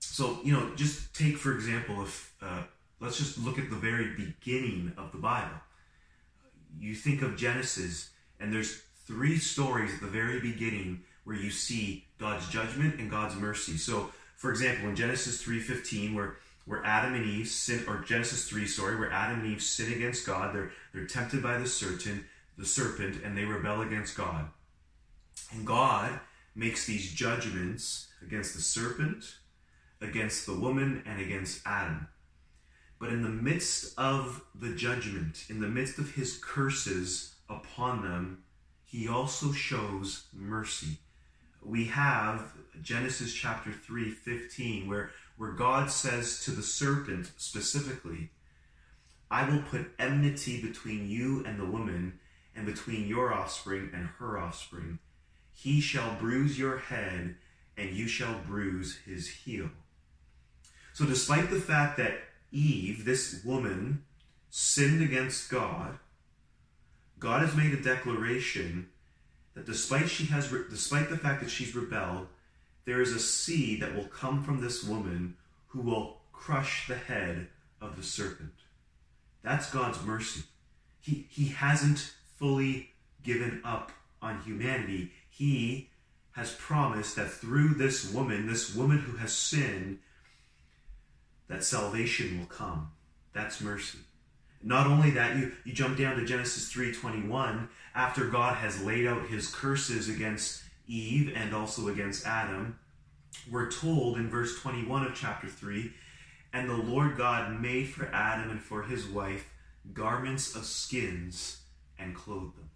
so, 0.00 0.40
you 0.44 0.52
know, 0.52 0.74
just 0.74 1.14
take, 1.14 1.36
for 1.36 1.54
example, 1.54 2.02
if 2.02 2.34
uh, 2.42 2.62
let's 3.00 3.18
just 3.18 3.38
look 3.38 3.58
at 3.58 3.70
the 3.70 3.76
very 3.76 4.14
beginning 4.14 4.92
of 4.96 5.12
the 5.12 5.18
Bible. 5.18 5.56
you 6.78 6.94
think 6.94 7.22
of 7.22 7.36
Genesis, 7.36 8.10
and 8.40 8.52
there's 8.52 8.82
three 9.06 9.36
stories 9.36 9.92
at 9.94 10.00
the 10.00 10.06
very 10.06 10.40
beginning 10.40 11.02
where 11.24 11.36
you 11.36 11.50
see 11.50 12.06
God's 12.18 12.48
judgment 12.48 12.98
and 12.98 13.10
God's 13.10 13.36
mercy. 13.36 13.76
So, 13.76 14.10
for 14.36 14.50
example, 14.50 14.88
in 14.88 14.96
Genesis 14.96 15.42
3:15, 15.42 16.14
where 16.14 16.36
where 16.64 16.84
Adam 16.84 17.14
and 17.14 17.26
Eve 17.26 17.48
sin, 17.48 17.84
or 17.88 18.00
Genesis 18.00 18.48
3, 18.48 18.66
sorry, 18.66 18.96
where 18.96 19.12
Adam 19.12 19.40
and 19.40 19.52
Eve 19.52 19.62
sin 19.62 19.92
against 19.92 20.26
God, 20.26 20.54
they're 20.54 20.72
they're 20.92 21.06
tempted 21.06 21.42
by 21.42 21.58
the 21.58 21.66
serpent, 21.66 22.24
the 22.56 22.66
serpent, 22.66 23.22
and 23.24 23.36
they 23.36 23.44
rebel 23.44 23.82
against 23.82 24.16
God. 24.16 24.46
And 25.50 25.66
God 25.66 26.20
makes 26.54 26.86
these 26.86 27.12
judgments 27.12 28.08
against 28.22 28.54
the 28.54 28.60
serpent, 28.60 29.24
against 30.00 30.46
the 30.46 30.54
woman, 30.54 31.02
and 31.06 31.20
against 31.20 31.62
Adam. 31.66 32.08
But 32.98 33.10
in 33.10 33.22
the 33.22 33.28
midst 33.28 33.98
of 33.98 34.44
the 34.54 34.74
judgment, 34.74 35.46
in 35.48 35.60
the 35.60 35.68
midst 35.68 35.98
of 35.98 36.14
his 36.14 36.38
curses 36.38 37.34
upon 37.48 38.02
them, 38.02 38.44
he 38.84 39.08
also 39.08 39.52
shows 39.52 40.26
mercy. 40.32 40.98
We 41.64 41.86
have 41.86 42.52
Genesis 42.80 43.32
chapter 43.32 43.72
3, 43.72 44.10
15, 44.10 44.88
where, 44.88 45.10
where 45.36 45.52
God 45.52 45.90
says 45.90 46.40
to 46.44 46.50
the 46.50 46.62
serpent 46.62 47.30
specifically, 47.36 48.30
I 49.30 49.48
will 49.48 49.62
put 49.62 49.92
enmity 49.98 50.60
between 50.60 51.08
you 51.08 51.42
and 51.46 51.58
the 51.58 51.64
woman, 51.64 52.18
and 52.54 52.66
between 52.66 53.08
your 53.08 53.32
offspring 53.32 53.90
and 53.94 54.08
her 54.18 54.38
offspring. 54.38 54.98
He 55.54 55.80
shall 55.80 56.14
bruise 56.16 56.58
your 56.58 56.78
head, 56.78 57.36
and 57.76 57.90
you 57.90 58.08
shall 58.08 58.40
bruise 58.46 58.98
his 59.06 59.28
heel. 59.28 59.70
So, 60.92 61.06
despite 61.06 61.50
the 61.50 61.60
fact 61.60 61.96
that 61.96 62.20
Eve, 62.50 63.04
this 63.04 63.42
woman, 63.44 64.04
sinned 64.50 65.02
against 65.02 65.50
God, 65.50 65.98
God 67.18 67.40
has 67.40 67.56
made 67.56 67.72
a 67.72 67.82
declaration 67.82 68.88
that 69.54 69.64
despite 69.64 70.10
she 70.10 70.26
has 70.26 70.50
despite 70.68 71.08
the 71.08 71.16
fact 71.16 71.42
that 71.42 71.50
she's 71.50 71.74
rebelled, 71.74 72.26
there 72.84 73.00
is 73.00 73.12
a 73.12 73.20
seed 73.20 73.80
that 73.80 73.94
will 73.94 74.08
come 74.08 74.42
from 74.42 74.60
this 74.60 74.84
woman 74.84 75.36
who 75.68 75.80
will 75.80 76.18
crush 76.32 76.86
the 76.88 76.96
head 76.96 77.48
of 77.80 77.96
the 77.96 78.02
serpent. 78.02 78.52
That's 79.42 79.70
God's 79.70 80.02
mercy. 80.04 80.42
He, 81.00 81.26
he 81.30 81.48
hasn't 81.48 82.12
fully 82.36 82.90
given 83.22 83.60
up 83.64 83.92
on 84.20 84.42
humanity. 84.42 85.12
He 85.30 85.90
has 86.32 86.52
promised 86.54 87.16
that 87.16 87.30
through 87.30 87.74
this 87.74 88.12
woman, 88.12 88.46
this 88.46 88.74
woman 88.74 88.98
who 88.98 89.16
has 89.16 89.32
sinned, 89.32 89.98
that 91.48 91.64
salvation 91.64 92.38
will 92.38 92.46
come. 92.46 92.90
That's 93.32 93.60
mercy. 93.60 93.98
Not 94.62 94.86
only 94.86 95.10
that, 95.10 95.36
you, 95.36 95.52
you 95.64 95.72
jump 95.72 95.98
down 95.98 96.16
to 96.16 96.24
Genesis 96.24 96.72
3:21, 96.72 97.68
after 97.94 98.26
God 98.26 98.56
has 98.56 98.82
laid 98.82 99.06
out 99.06 99.26
his 99.26 99.52
curses 99.52 100.08
against 100.08 100.62
Eve 100.92 101.32
and 101.34 101.54
also 101.54 101.88
against 101.88 102.26
Adam, 102.26 102.78
we're 103.50 103.70
told 103.70 104.18
in 104.18 104.28
verse 104.28 104.60
21 104.60 105.06
of 105.06 105.14
chapter 105.14 105.48
3, 105.48 105.90
and 106.52 106.68
the 106.68 106.76
Lord 106.76 107.16
God 107.16 107.60
made 107.60 107.88
for 107.88 108.06
Adam 108.12 108.50
and 108.50 108.60
for 108.60 108.82
his 108.82 109.06
wife 109.06 109.48
garments 109.94 110.54
of 110.54 110.64
skins 110.64 111.62
and 111.98 112.14
clothed 112.14 112.56
them. 112.56 112.70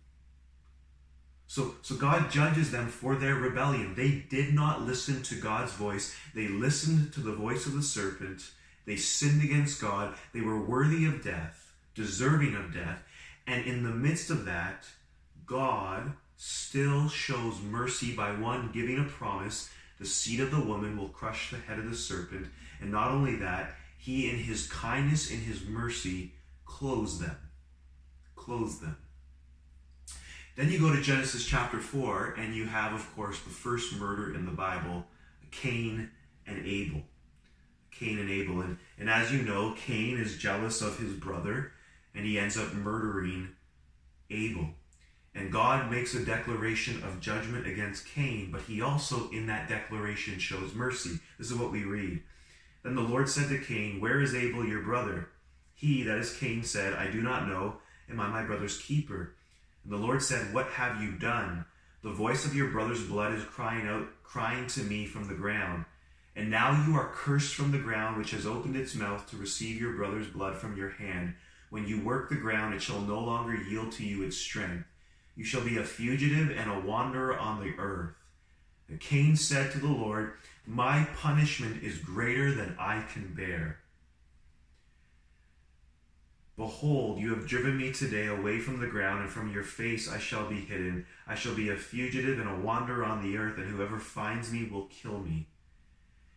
So, 1.47 1.75
so 1.83 1.95
God 1.95 2.31
judges 2.31 2.71
them 2.73 2.89
for 2.89 3.15
their 3.15 3.37
rebellion. 3.37 3.95
They 3.95 4.25
did 4.29 4.53
not 4.53 4.83
listen 4.83 5.23
to 5.25 5.41
God's 5.41 5.73
voice. 5.73 6.15
They 6.35 6.49
listened 6.49 7.13
to 7.13 7.21
the 7.21 7.35
voice 7.35 7.67
of 7.67 7.75
the 7.75 7.83
serpent. 7.83 8.51
They 8.85 8.97
sinned 8.97 9.45
against 9.45 9.81
God. 9.81 10.15
They 10.33 10.41
were 10.41 10.61
worthy 10.61 11.07
of 11.07 11.23
death, 11.23 11.75
deserving 11.95 12.57
of 12.57 12.75
death. 12.75 13.05
And 13.47 13.65
in 13.65 13.85
the 13.85 13.91
midst 13.91 14.31
of 14.31 14.45
that, 14.47 14.87
God 15.45 16.15
still 16.37 17.09
shows 17.09 17.61
mercy 17.63 18.15
by 18.15 18.33
one 18.33 18.71
giving 18.73 18.99
a 18.99 19.05
promise 19.05 19.71
the 19.99 20.07
seed 20.07 20.41
of 20.41 20.51
the 20.51 20.61
woman 20.61 20.99
will 20.99 21.09
crush 21.09 21.51
the 21.51 21.57
head 21.57 21.79
of 21.79 21.89
the 21.89 21.97
serpent. 21.97 22.47
And 22.81 22.91
not 22.91 23.11
only 23.11 23.37
that, 23.37 23.77
he 23.97 24.29
in 24.29 24.37
his 24.37 24.67
kindness, 24.67 25.31
in 25.31 25.41
his 25.41 25.65
mercy, 25.65 26.33
clothes 26.67 27.19
them. 27.19 27.37
Clothes 28.35 28.81
them. 28.81 28.97
Then 30.55 30.71
you 30.71 30.79
go 30.79 30.95
to 30.95 31.03
Genesis 31.03 31.45
chapter 31.45 31.79
4, 31.79 32.35
and 32.39 32.55
you 32.55 32.67
have, 32.67 32.93
of 32.93 33.15
course, 33.15 33.41
the 33.41 33.51
first 33.51 33.97
murder 33.97 34.35
in 34.35 34.47
the 34.47 34.53
Bible 34.53 35.05
Cain 35.51 36.11
and 36.47 36.67
Abel. 36.67 37.03
Cain 37.91 38.19
and 38.19 38.31
Abel. 38.31 38.61
And, 38.61 38.79
and 38.99 39.09
as 39.09 39.33
you 39.33 39.43
know, 39.43 39.75
Cain 39.77 40.19
is 40.19 40.37
jealous 40.37 40.83
of 40.83 40.99
his 40.99 41.13
brother, 41.13 41.73
and 42.15 42.25
he 42.25 42.39
ends 42.39 42.59
up 42.59 42.75
murdering 42.75 43.49
Abel. 44.31 44.69
And 45.37 45.53
God 45.53 45.91
makes 45.91 46.15
a 46.15 46.25
declaration 46.25 47.03
of 47.05 47.21
judgment 47.21 47.67
against 47.67 48.09
Cain, 48.09 48.49
but 48.51 48.63
he 48.63 48.81
also, 48.81 49.29
in 49.31 49.47
that 49.49 49.69
declaration, 49.69 50.39
shows 50.39 50.75
mercy. 50.75 51.19
This 51.37 51.51
is 51.51 51.59
what 51.59 51.71
we 51.71 51.85
read. 51.85 52.23
Then 52.83 52.95
the 52.95 53.03
Lord 53.03 53.29
said 53.29 53.51
to 53.51 53.59
Cain, 53.59 54.01
Where 54.01 54.19
is 54.23 54.35
Abel 54.35 54.65
your 54.65 54.81
brother? 54.81 55.29
He, 55.75 56.03
that 56.05 56.17
is 56.17 56.35
Cain, 56.39 56.65
said, 56.65 56.95
I 56.95 57.11
do 57.11 57.21
not 57.21 57.49
know. 57.49 57.75
Am 58.09 58.19
I 58.19 58.29
my 58.29 58.45
brother's 58.45 58.79
keeper? 58.79 59.35
And 59.85 59.93
the 59.93 59.99
Lord 59.99 60.23
said, 60.23 60.55
What 60.55 60.69
have 60.69 61.03
you 61.03 61.13
done? 61.13 61.67
The 62.03 62.13
voice 62.13 62.47
of 62.47 62.57
your 62.57 62.71
brother's 62.71 63.05
blood 63.05 63.35
is 63.35 63.45
crying 63.45 63.87
out, 63.87 64.07
crying 64.23 64.67
to 64.69 64.81
me 64.85 65.05
from 65.05 65.29
the 65.29 65.35
ground. 65.35 65.85
And 66.35 66.51
now 66.51 66.87
you 66.87 66.95
are 66.95 67.13
cursed 67.13 67.55
from 67.55 67.73
the 67.73 67.79
ground, 67.79 68.17
which 68.17 68.31
has 68.31 68.47
opened 68.47 68.77
its 68.77 68.95
mouth 68.95 69.29
to 69.29 69.37
receive 69.37 69.83
your 69.83 69.93
brother's 69.93 70.29
blood 70.29 70.57
from 70.57 70.79
your 70.79 70.91
hand. 70.91 71.35
When 71.69 71.87
you 71.87 72.01
work 72.01 72.31
the 72.31 72.37
ground, 72.37 72.75
it 72.75 72.81
shall 72.81 73.03
no 73.03 73.21
longer 73.21 73.55
yield 73.55 73.93
to 73.93 74.05
you 74.05 74.23
its 74.23 74.39
strength. 74.39 74.87
You 75.37 75.45
shall 75.45 75.61
be 75.61 75.77
a 75.77 75.85
fugitive 75.85 76.57
and 76.57 76.71
a 76.71 76.81
wanderer 76.81 77.39
on 77.39 77.61
the 77.61 77.75
earth. 77.79 78.15
And 78.89 78.99
Cain 78.99 79.37
said 79.37 79.71
to 79.73 79.79
the 79.79 79.87
Lord, 79.87 80.33
My 80.67 81.07
punishment 81.17 81.83
is 81.83 81.99
greater 81.99 82.53
than 82.53 82.77
I 82.79 83.03
can 83.13 83.35
bear. 83.35 83.79
Behold, 86.57 87.19
you 87.19 87.35
have 87.35 87.47
driven 87.47 87.77
me 87.77 87.93
today 87.93 88.29
away 88.29 88.61
from 88.61 88.81
the 88.81 88.87
ground, 88.87 89.21
and 89.21 89.31
from 89.31 89.53
your 89.53 89.63
face 89.63 90.11
I 90.11 90.19
shall 90.19 90.49
be 90.49 90.61
hidden. 90.61 91.05
I 91.27 91.35
shall 91.35 91.55
be 91.55 91.69
a 91.69 91.77
fugitive 91.77 92.39
and 92.39 92.49
a 92.49 92.57
wanderer 92.57 93.05
on 93.05 93.23
the 93.23 93.37
earth, 93.37 93.59
and 93.59 93.67
whoever 93.67 93.99
finds 93.99 94.51
me 94.51 94.67
will 94.67 94.87
kill 94.87 95.19
me. 95.19 95.49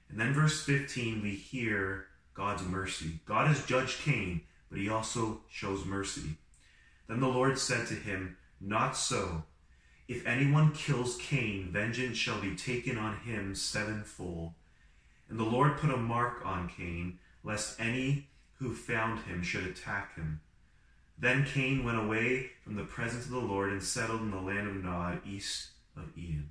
And 0.09 0.19
then, 0.19 0.33
verse 0.33 0.61
15, 0.65 1.21
we 1.21 1.31
hear 1.31 2.07
God's 2.33 2.63
mercy. 2.63 3.19
God 3.25 3.47
has 3.47 3.65
judged 3.65 4.01
Cain, 4.01 4.41
but 4.69 4.79
he 4.79 4.89
also 4.89 5.39
shows 5.49 5.85
mercy. 5.85 6.35
Then 7.07 7.21
the 7.21 7.27
Lord 7.27 7.57
said 7.57 7.87
to 7.87 7.93
him, 7.93 8.35
Not 8.61 8.95
so. 8.97 9.43
If 10.07 10.25
anyone 10.25 10.73
kills 10.73 11.17
Cain, 11.17 11.69
vengeance 11.71 12.17
shall 12.17 12.41
be 12.41 12.55
taken 12.55 12.97
on 12.97 13.17
him 13.17 13.53
sevenfold. 13.55 14.53
And 15.29 15.39
the 15.39 15.43
Lord 15.43 15.77
put 15.77 15.91
a 15.91 15.97
mark 15.97 16.45
on 16.45 16.67
Cain, 16.67 17.19
lest 17.43 17.79
any 17.79 18.27
who 18.55 18.73
found 18.73 19.19
him 19.21 19.43
should 19.43 19.65
attack 19.65 20.15
him. 20.15 20.41
Then 21.17 21.45
Cain 21.45 21.83
went 21.83 21.99
away 21.99 22.51
from 22.63 22.75
the 22.75 22.83
presence 22.83 23.25
of 23.25 23.31
the 23.31 23.39
Lord 23.39 23.71
and 23.71 23.83
settled 23.83 24.21
in 24.21 24.31
the 24.31 24.37
land 24.37 24.67
of 24.67 24.83
Nod, 24.83 25.21
east 25.27 25.69
of 25.95 26.17
Eden. 26.17 26.49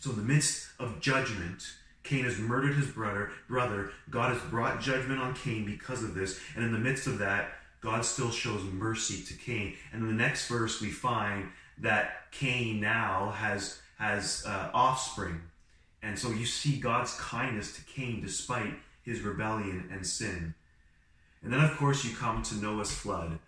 So, 0.00 0.10
in 0.10 0.16
the 0.16 0.22
midst 0.22 0.68
of 0.78 1.00
judgment, 1.00 1.64
Cain 2.04 2.24
has 2.24 2.38
murdered 2.38 2.76
his 2.76 2.86
brother. 2.86 3.30
Brother, 3.48 3.90
God 4.10 4.32
has 4.32 4.42
brought 4.42 4.80
judgment 4.80 5.20
on 5.20 5.34
Cain 5.34 5.66
because 5.66 6.02
of 6.02 6.14
this, 6.14 6.40
and 6.54 6.64
in 6.64 6.72
the 6.72 6.78
midst 6.78 7.06
of 7.06 7.18
that, 7.18 7.57
God 7.80 8.04
still 8.04 8.30
shows 8.30 8.62
mercy 8.64 9.24
to 9.24 9.34
Cain. 9.34 9.74
And 9.92 10.02
in 10.02 10.08
the 10.08 10.14
next 10.14 10.48
verse, 10.48 10.80
we 10.80 10.90
find 10.90 11.48
that 11.78 12.30
Cain 12.32 12.80
now 12.80 13.30
has 13.36 13.80
has 13.98 14.44
uh, 14.46 14.70
offspring, 14.72 15.40
and 16.02 16.16
so 16.16 16.30
you 16.30 16.46
see 16.46 16.78
God's 16.78 17.14
kindness 17.14 17.74
to 17.74 17.82
Cain 17.82 18.20
despite 18.20 18.74
his 19.02 19.22
rebellion 19.22 19.88
and 19.92 20.06
sin. 20.06 20.54
And 21.42 21.52
then, 21.52 21.60
of 21.60 21.76
course, 21.76 22.04
you 22.04 22.14
come 22.14 22.42
to 22.44 22.54
Noah's 22.56 22.92
flood, 22.92 23.38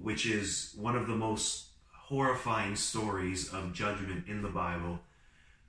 which 0.00 0.26
is 0.26 0.74
one 0.76 0.96
of 0.96 1.08
the 1.08 1.16
most 1.16 1.66
horrifying 1.92 2.76
stories 2.76 3.52
of 3.52 3.72
judgment 3.72 4.26
in 4.28 4.42
the 4.42 4.48
Bible. 4.48 5.00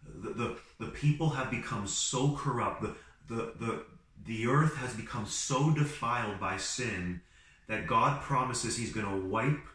The, 0.04 0.30
the, 0.30 0.58
the 0.80 0.92
people 0.92 1.30
have 1.30 1.50
become 1.50 1.88
so 1.88 2.36
corrupt, 2.36 2.82
the, 2.82 2.96
the, 3.28 3.54
the, 3.60 3.84
the 4.26 4.48
earth 4.48 4.76
has 4.78 4.94
become 4.94 5.26
so 5.26 5.72
defiled 5.72 6.40
by 6.40 6.58
sin 6.58 7.22
that 7.72 7.88
God 7.88 8.22
promises 8.22 8.76
He's 8.76 8.92
going 8.92 9.06
to 9.06 9.28
wipe 9.28 9.66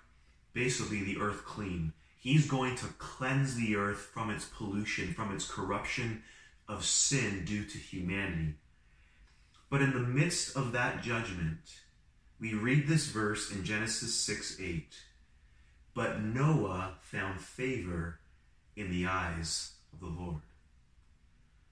basically 0.52 1.02
the 1.02 1.16
earth 1.18 1.46
clean. 1.46 1.94
He's 2.20 2.46
going 2.46 2.76
to 2.76 2.86
cleanse 2.98 3.54
the 3.54 3.74
earth 3.74 4.10
from 4.12 4.28
its 4.28 4.44
pollution, 4.44 5.14
from 5.14 5.34
its 5.34 5.50
corruption 5.50 6.22
of 6.68 6.84
sin 6.84 7.46
due 7.46 7.64
to 7.64 7.78
humanity. 7.78 8.56
But 9.70 9.80
in 9.80 9.94
the 9.94 10.00
midst 10.00 10.54
of 10.58 10.72
that 10.72 11.02
judgment, 11.02 11.60
we 12.38 12.52
read 12.52 12.86
this 12.86 13.06
verse 13.06 13.50
in 13.50 13.64
Genesis 13.64 14.14
6 14.14 14.60
8. 14.60 14.94
But 15.94 16.20
Noah 16.20 16.96
found 17.00 17.40
favor 17.40 18.20
in 18.76 18.90
the 18.90 19.06
eyes 19.06 19.72
of 19.94 20.00
the 20.00 20.22
Lord. 20.22 20.42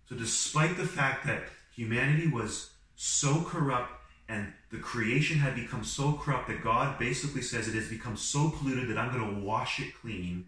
So, 0.09 0.16
despite 0.16 0.78
the 0.78 0.87
fact 0.87 1.26
that 1.26 1.43
humanity 1.76 2.28
was 2.28 2.71
so 2.97 3.43
corrupt 3.43 4.03
and 4.28 4.52
the 4.71 4.78
creation 4.78 5.38
had 5.38 5.54
become 5.54 5.85
so 5.85 6.14
corrupt 6.14 6.49
that 6.49 6.62
God 6.62 6.99
basically 6.99 7.43
says 7.43 7.69
it 7.69 7.75
has 7.75 7.88
become 7.88 8.16
so 8.16 8.50
polluted 8.50 8.88
that 8.88 8.99
I'm 8.99 9.12
going 9.12 9.35
to 9.35 9.40
wash 9.40 9.81
it 9.81 9.95
clean. 10.00 10.47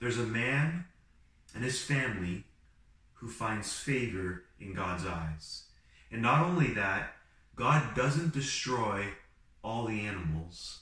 There's 0.00 0.18
a 0.18 0.24
man 0.24 0.84
and 1.54 1.64
his 1.64 1.80
family 1.80 2.44
who 3.14 3.28
finds 3.28 3.72
favor 3.72 4.44
in 4.60 4.74
God's 4.74 5.06
eyes. 5.06 5.64
And 6.10 6.20
not 6.20 6.44
only 6.44 6.74
that, 6.74 7.14
God 7.56 7.94
doesn't 7.94 8.34
destroy 8.34 9.06
all 9.62 9.86
the 9.86 10.00
animals, 10.00 10.80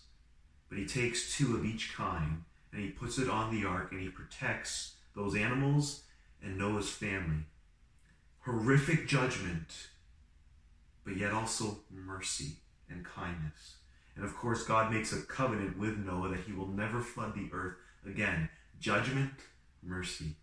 but 0.69 0.79
he 0.79 0.87
takes 0.87 1.37
two 1.37 1.55
of 1.55 1.65
each 1.65 1.95
kind 1.95 2.43
and 2.73 2.83
he 2.83 2.89
puts 2.89 3.19
it 3.19 3.29
on 3.29 3.55
the 3.55 3.67
ark 3.67 3.93
and 3.93 4.01
he 4.01 4.09
protects 4.09 4.95
those 5.15 5.37
animals 5.37 6.03
and 6.43 6.59
Noah's 6.59 6.91
family. 6.91 7.45
Horrific 8.41 9.07
judgment, 9.07 9.89
but 11.05 11.17
yet 11.17 11.33
also 11.33 11.79
mercy 11.91 12.57
and 12.89 13.05
kindness. 13.05 13.77
And 14.17 14.25
of 14.25 14.37
course, 14.37 14.65
God 14.65 14.93
makes 14.93 15.13
a 15.13 15.23
covenant 15.23 15.79
with 15.79 15.99
Noah 15.99 16.31
that 16.31 16.41
he 16.41 16.53
will 16.53 16.69
never 16.69 17.01
flood 17.01 17.35
the 17.35 17.49
earth 17.53 17.77
again. 18.07 18.49
Judgment, 18.79 19.33
mercy. 19.83 20.37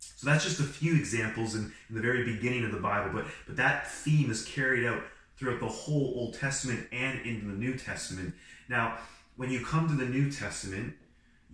So 0.00 0.26
that's 0.26 0.44
just 0.44 0.60
a 0.60 0.64
few 0.64 0.94
examples 0.94 1.54
in, 1.54 1.72
in, 1.88 1.94
the 1.94 2.00
very 2.00 2.24
beginning 2.24 2.64
of 2.64 2.72
the 2.72 2.80
Bible, 2.80 3.10
but, 3.12 3.26
but 3.46 3.56
that 3.56 3.90
theme 3.90 4.30
is 4.30 4.44
carried 4.44 4.86
out 4.86 5.02
throughout 5.36 5.60
the 5.60 5.68
whole 5.68 6.12
Old 6.16 6.34
Testament 6.34 6.88
and 6.92 7.20
into 7.20 7.46
the 7.46 7.52
New 7.52 7.76
Testament. 7.76 8.34
Now, 8.68 8.98
when 9.36 9.50
you 9.50 9.64
come 9.64 9.88
to 9.88 9.94
the 9.94 10.10
New 10.10 10.30
Testament, 10.30 10.94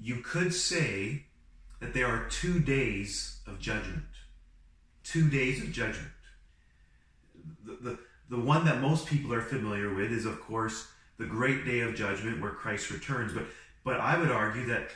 you 0.01 0.17
could 0.17 0.53
say 0.55 1.27
that 1.81 1.95
there 1.95 2.07
are 2.07 2.29
two 2.29 2.61
days 2.61 3.41
of 3.47 3.61
judgment. 3.61 4.05
Two 5.03 5.29
days 5.29 5.63
of 5.63 5.71
judgment. 5.71 6.09
The, 7.65 7.91
the, 7.91 7.99
the 8.31 8.39
one 8.39 8.65
that 8.65 8.81
most 8.81 9.07
people 9.07 9.33
are 9.33 9.43
familiar 9.43 9.93
with 9.95 10.13
is, 10.13 10.27
of 10.27 10.41
course, 10.41 10.89
the 11.19 11.27
great 11.27 11.65
day 11.65 11.81
of 11.81 11.95
judgment 11.95 12.41
where 12.41 12.51
Christ 12.51 12.91
returns. 12.91 13.33
But, 13.33 13.45
but 13.85 14.01
I 14.01 14.19
would 14.19 14.31
argue 14.31 14.67
that, 14.67 14.91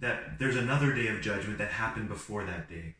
that 0.00 0.38
there's 0.38 0.56
another 0.56 0.92
day 0.92 1.08
of 1.08 1.20
judgment 1.20 1.58
that 1.58 1.70
happened 1.70 2.08
before 2.08 2.44
that 2.44 2.68
day, 2.68 2.94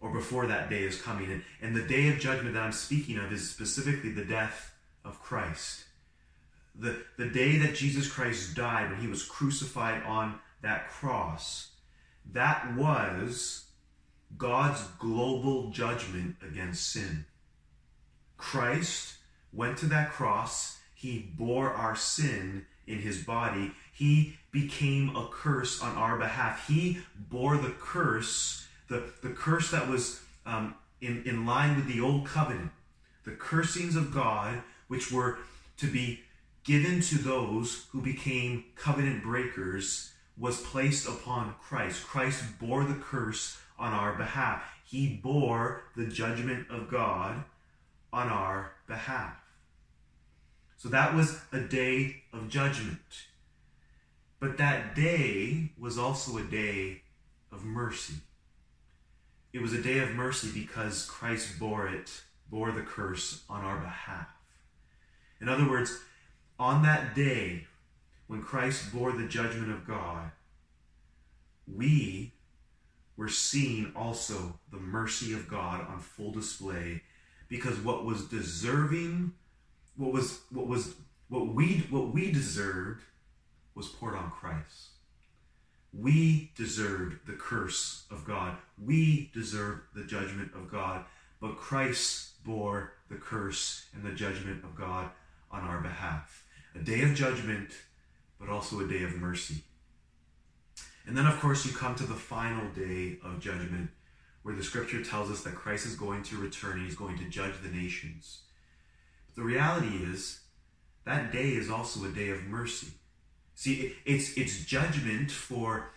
or 0.00 0.12
before 0.12 0.46
that 0.46 0.68
day 0.68 0.82
is 0.82 1.00
coming. 1.00 1.30
And, 1.30 1.42
and 1.62 1.76
the 1.76 1.86
day 1.86 2.08
of 2.08 2.18
judgment 2.18 2.54
that 2.54 2.62
I'm 2.62 2.72
speaking 2.72 3.18
of 3.18 3.32
is 3.32 3.48
specifically 3.48 4.10
the 4.10 4.24
death 4.24 4.74
of 5.04 5.22
Christ. 5.22 5.84
The, 6.74 7.04
the 7.16 7.28
day 7.28 7.56
that 7.58 7.76
Jesus 7.76 8.10
Christ 8.10 8.56
died 8.56 8.90
when 8.90 9.00
he 9.00 9.06
was 9.06 9.24
crucified 9.24 10.02
on 10.02 10.40
that 10.62 10.88
cross, 10.88 11.70
that 12.32 12.74
was 12.76 13.66
God's 14.36 14.82
global 14.98 15.70
judgment 15.70 16.36
against 16.42 16.90
sin. 16.90 17.26
Christ 18.36 19.14
went 19.52 19.78
to 19.78 19.86
that 19.86 20.10
cross, 20.10 20.78
he 20.94 21.30
bore 21.36 21.70
our 21.70 21.94
sin 21.96 22.66
in 22.86 22.98
his 22.98 23.22
body, 23.24 23.72
he 23.92 24.36
became 24.50 25.14
a 25.16 25.28
curse 25.30 25.80
on 25.82 25.96
our 25.96 26.18
behalf. 26.18 26.66
He 26.66 26.98
bore 27.30 27.56
the 27.56 27.74
curse, 27.80 28.66
the, 28.88 29.04
the 29.22 29.30
curse 29.30 29.70
that 29.70 29.88
was 29.88 30.20
um, 30.46 30.74
in, 31.00 31.22
in 31.24 31.46
line 31.46 31.76
with 31.76 31.86
the 31.86 32.00
old 32.00 32.26
covenant, 32.26 32.70
the 33.24 33.32
cursings 33.32 33.96
of 33.96 34.12
God, 34.12 34.62
which 34.88 35.10
were 35.10 35.38
to 35.78 35.86
be 35.86 36.20
given 36.64 37.00
to 37.02 37.18
those 37.18 37.86
who 37.90 38.00
became 38.00 38.64
covenant 38.74 39.22
breakers 39.22 40.12
was 40.36 40.60
placed 40.62 41.06
upon 41.06 41.54
Christ. 41.60 42.04
Christ 42.04 42.42
bore 42.58 42.84
the 42.84 42.94
curse 42.94 43.58
on 43.78 43.92
our 43.92 44.14
behalf. 44.14 44.62
He 44.84 45.20
bore 45.22 45.82
the 45.96 46.06
judgment 46.06 46.70
of 46.70 46.90
God 46.90 47.44
on 48.14 48.28
our 48.28 48.72
behalf. 48.86 49.36
So 50.76 50.88
that 50.90 51.14
was 51.14 51.40
a 51.52 51.58
day 51.58 52.22
of 52.32 52.48
judgment. 52.48 53.00
But 54.38 54.56
that 54.58 54.94
day 54.94 55.72
was 55.76 55.98
also 55.98 56.38
a 56.38 56.44
day 56.44 57.02
of 57.50 57.64
mercy. 57.64 58.14
It 59.52 59.60
was 59.60 59.72
a 59.72 59.82
day 59.82 59.98
of 59.98 60.10
mercy 60.10 60.50
because 60.54 61.06
Christ 61.06 61.58
bore 61.58 61.88
it, 61.88 62.22
bore 62.50 62.70
the 62.70 62.82
curse 62.82 63.42
on 63.48 63.64
our 63.64 63.78
behalf. 63.78 64.28
In 65.40 65.48
other 65.48 65.68
words, 65.68 65.98
on 66.58 66.82
that 66.82 67.16
day, 67.16 67.66
when 68.28 68.42
Christ 68.42 68.92
bore 68.94 69.12
the 69.12 69.26
judgment 69.26 69.72
of 69.72 69.86
God, 69.86 70.30
we 71.66 72.32
were 73.16 73.28
seeing 73.28 73.92
also 73.96 74.58
the 74.70 74.78
mercy 74.78 75.32
of 75.32 75.48
God 75.48 75.86
on 75.88 75.98
full 75.98 76.30
display 76.30 77.02
because 77.54 77.78
what 77.78 78.04
was 78.04 78.24
deserving 78.24 79.32
what 79.96 80.12
was 80.12 80.40
what 80.50 80.66
was 80.66 80.96
what 81.28 81.46
we 81.54 81.86
what 81.88 82.12
we 82.12 82.32
deserved 82.32 83.04
was 83.76 83.86
poured 83.86 84.16
on 84.16 84.28
Christ. 84.28 84.88
We 85.92 86.50
deserved 86.56 87.28
the 87.28 87.34
curse 87.34 88.06
of 88.10 88.24
God. 88.24 88.56
We 88.76 89.30
deserved 89.32 89.82
the 89.94 90.02
judgment 90.02 90.50
of 90.52 90.68
God, 90.68 91.04
but 91.40 91.56
Christ 91.56 92.42
bore 92.44 92.94
the 93.08 93.16
curse 93.18 93.86
and 93.94 94.02
the 94.02 94.16
judgment 94.16 94.64
of 94.64 94.74
God 94.74 95.10
on 95.52 95.60
our 95.62 95.80
behalf. 95.80 96.44
A 96.74 96.80
day 96.80 97.02
of 97.02 97.14
judgment 97.14 97.70
but 98.40 98.48
also 98.48 98.80
a 98.80 98.88
day 98.88 99.04
of 99.04 99.14
mercy. 99.14 99.62
And 101.06 101.16
then, 101.16 101.26
of 101.26 101.38
course, 101.38 101.64
you 101.64 101.70
come 101.70 101.94
to 101.94 102.04
the 102.04 102.14
final 102.14 102.68
day 102.70 103.18
of 103.22 103.38
judgment, 103.38 103.90
where 104.44 104.54
the 104.54 104.62
scripture 104.62 105.02
tells 105.02 105.30
us 105.30 105.42
that 105.42 105.54
Christ 105.54 105.86
is 105.86 105.96
going 105.96 106.22
to 106.24 106.36
return 106.36 106.78
and 106.78 106.84
he's 106.84 106.94
going 106.94 107.18
to 107.18 107.24
judge 107.24 107.54
the 107.62 107.70
nations. 107.70 108.42
But 109.26 109.36
the 109.36 109.46
reality 109.46 109.88
is, 109.88 110.40
that 111.04 111.32
day 111.32 111.48
is 111.48 111.70
also 111.70 112.04
a 112.04 112.12
day 112.12 112.28
of 112.28 112.44
mercy. 112.44 112.88
See, 113.54 113.96
it's, 114.04 114.36
it's 114.36 114.64
judgment 114.66 115.30
for 115.30 115.90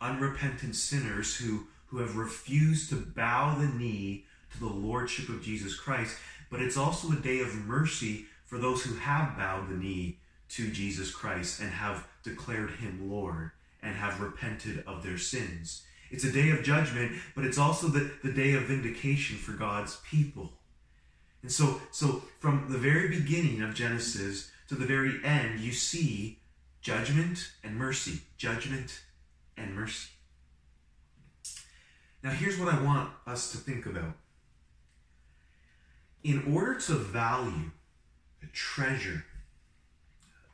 unrepentant 0.00 0.76
sinners 0.76 1.36
who, 1.36 1.66
who 1.86 1.98
have 1.98 2.16
refused 2.16 2.88
to 2.88 2.96
bow 2.96 3.56
the 3.58 3.66
knee 3.66 4.24
to 4.52 4.58
the 4.58 4.66
lordship 4.66 5.28
of 5.28 5.42
Jesus 5.42 5.78
Christ, 5.78 6.16
but 6.50 6.62
it's 6.62 6.78
also 6.78 7.12
a 7.12 7.16
day 7.16 7.40
of 7.40 7.54
mercy 7.66 8.24
for 8.46 8.58
those 8.58 8.82
who 8.82 8.94
have 8.96 9.36
bowed 9.36 9.68
the 9.68 9.76
knee 9.76 10.18
to 10.48 10.70
Jesus 10.70 11.10
Christ 11.10 11.60
and 11.60 11.70
have 11.70 12.08
declared 12.22 12.70
him 12.70 13.10
Lord 13.10 13.50
and 13.82 13.94
have 13.94 14.20
repented 14.20 14.84
of 14.86 15.02
their 15.02 15.18
sins. 15.18 15.82
It's 16.10 16.24
a 16.24 16.32
day 16.32 16.50
of 16.50 16.64
judgment, 16.64 17.12
but 17.34 17.44
it's 17.44 17.58
also 17.58 17.86
the, 17.86 18.10
the 18.24 18.32
day 18.32 18.54
of 18.54 18.64
vindication 18.64 19.36
for 19.36 19.52
God's 19.52 19.96
people. 20.08 20.52
And 21.42 21.50
so, 21.50 21.80
so 21.90 22.22
from 22.40 22.66
the 22.68 22.78
very 22.78 23.08
beginning 23.08 23.62
of 23.62 23.74
Genesis 23.74 24.50
to 24.68 24.74
the 24.74 24.86
very 24.86 25.20
end, 25.24 25.60
you 25.60 25.72
see 25.72 26.38
judgment 26.80 27.52
and 27.62 27.76
mercy, 27.76 28.20
judgment 28.36 29.00
and 29.56 29.74
mercy. 29.74 30.10
Now, 32.22 32.30
here's 32.30 32.58
what 32.58 32.72
I 32.72 32.82
want 32.82 33.10
us 33.26 33.52
to 33.52 33.58
think 33.58 33.86
about. 33.86 34.14
In 36.22 36.52
order 36.52 36.78
to 36.80 36.94
value, 36.94 37.70
treasure, 38.52 39.24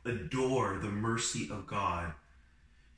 adore 0.04 0.78
the 0.80 0.88
mercy 0.88 1.48
of 1.50 1.66
God, 1.66 2.12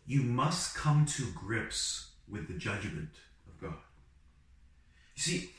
you 0.06 0.22
must 0.22 0.74
come 0.74 1.06
to 1.06 1.30
grips 1.34 2.08
with 2.30 2.48
the 2.48 2.54
judgment 2.54 3.10
of 3.46 3.60
God. 3.60 3.78
You 5.16 5.22
see, 5.22 5.50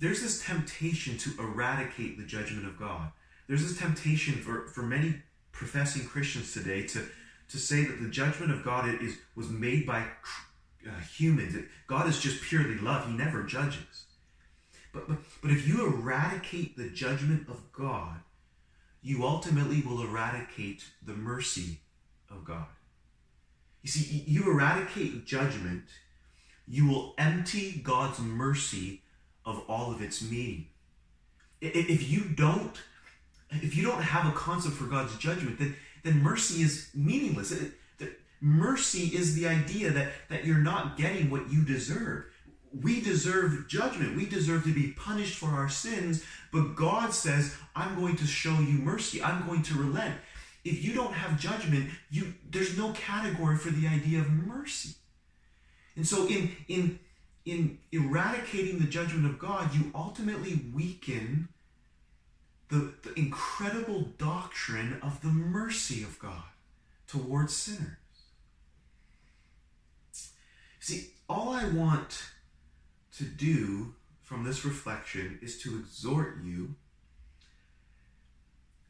there's 0.00 0.22
this 0.22 0.44
temptation 0.44 1.18
to 1.18 1.30
eradicate 1.38 2.18
the 2.18 2.24
judgment 2.24 2.66
of 2.66 2.78
God. 2.78 3.12
There's 3.48 3.62
this 3.62 3.78
temptation 3.78 4.34
for, 4.34 4.68
for 4.68 4.82
many 4.82 5.16
professing 5.52 6.06
Christians 6.06 6.52
today 6.52 6.86
to, 6.88 7.04
to 7.50 7.58
say 7.58 7.84
that 7.84 8.00
the 8.00 8.08
judgment 8.08 8.50
of 8.50 8.64
God 8.64 8.88
is, 9.02 9.18
was 9.36 9.48
made 9.48 9.86
by 9.86 10.04
uh, 10.86 11.00
humans. 11.14 11.56
God 11.86 12.08
is 12.08 12.18
just 12.18 12.42
purely 12.42 12.78
love, 12.78 13.06
He 13.06 13.12
never 13.12 13.42
judges. 13.44 14.06
But, 14.92 15.08
but, 15.08 15.18
but 15.40 15.50
if 15.50 15.66
you 15.66 15.86
eradicate 15.86 16.76
the 16.76 16.88
judgment 16.88 17.48
of 17.48 17.72
God, 17.72 18.20
you 19.02 19.24
ultimately 19.24 19.82
will 19.82 20.02
eradicate 20.02 20.84
the 21.04 21.14
mercy 21.14 21.80
of 22.30 22.44
God. 22.44 22.66
You 23.82 23.90
see, 23.90 24.24
you 24.26 24.50
eradicate 24.50 25.26
judgment, 25.26 25.84
you 26.66 26.88
will 26.88 27.14
empty 27.18 27.80
God's 27.82 28.18
mercy 28.20 29.02
of 29.44 29.62
all 29.68 29.92
of 29.92 30.00
its 30.00 30.22
meaning. 30.22 30.66
If 31.60 32.10
you 32.10 32.24
don't, 32.24 32.76
if 33.50 33.76
you 33.76 33.84
don't 33.84 34.02
have 34.02 34.26
a 34.26 34.36
concept 34.36 34.74
for 34.74 34.84
God's 34.84 35.16
judgment, 35.18 35.58
then, 35.58 35.76
then 36.02 36.22
mercy 36.22 36.62
is 36.62 36.90
meaningless. 36.94 37.54
Mercy 38.40 39.06
is 39.16 39.34
the 39.36 39.46
idea 39.46 39.90
that, 39.90 40.08
that 40.28 40.44
you're 40.44 40.58
not 40.58 40.96
getting 40.96 41.30
what 41.30 41.50
you 41.50 41.62
deserve 41.62 42.24
we 42.80 43.00
deserve 43.00 43.68
judgment. 43.68 44.16
We 44.16 44.26
deserve 44.26 44.64
to 44.64 44.72
be 44.72 44.92
punished 44.92 45.36
for 45.36 45.48
our 45.48 45.68
sins. 45.68 46.24
But 46.52 46.74
God 46.74 47.12
says, 47.12 47.54
I'm 47.76 47.98
going 47.98 48.16
to 48.16 48.26
show 48.26 48.52
you 48.52 48.78
mercy. 48.78 49.22
I'm 49.22 49.46
going 49.46 49.62
to 49.64 49.74
relent. 49.74 50.14
If 50.64 50.84
you 50.84 50.94
don't 50.94 51.12
have 51.12 51.40
judgment, 51.40 51.90
you 52.10 52.34
there's 52.48 52.78
no 52.78 52.92
category 52.92 53.56
for 53.56 53.70
the 53.70 53.88
idea 53.88 54.20
of 54.20 54.30
mercy. 54.30 54.94
And 55.96 56.06
so 56.06 56.26
in 56.26 56.56
in 56.68 56.98
in 57.44 57.78
eradicating 57.90 58.78
the 58.78 58.86
judgment 58.86 59.26
of 59.26 59.38
God, 59.38 59.74
you 59.74 59.90
ultimately 59.94 60.60
weaken 60.72 61.48
the, 62.68 62.94
the 63.02 63.12
incredible 63.18 64.08
doctrine 64.16 64.98
of 65.02 65.20
the 65.20 65.28
mercy 65.28 66.02
of 66.02 66.18
God 66.18 66.44
towards 67.06 67.54
sinners. 67.54 67.98
See, 70.80 71.10
all 71.28 71.50
I 71.50 71.68
want 71.68 72.24
to 73.18 73.24
do 73.24 73.94
from 74.22 74.44
this 74.44 74.64
reflection 74.64 75.38
is 75.42 75.60
to 75.62 75.76
exhort 75.76 76.38
you 76.42 76.74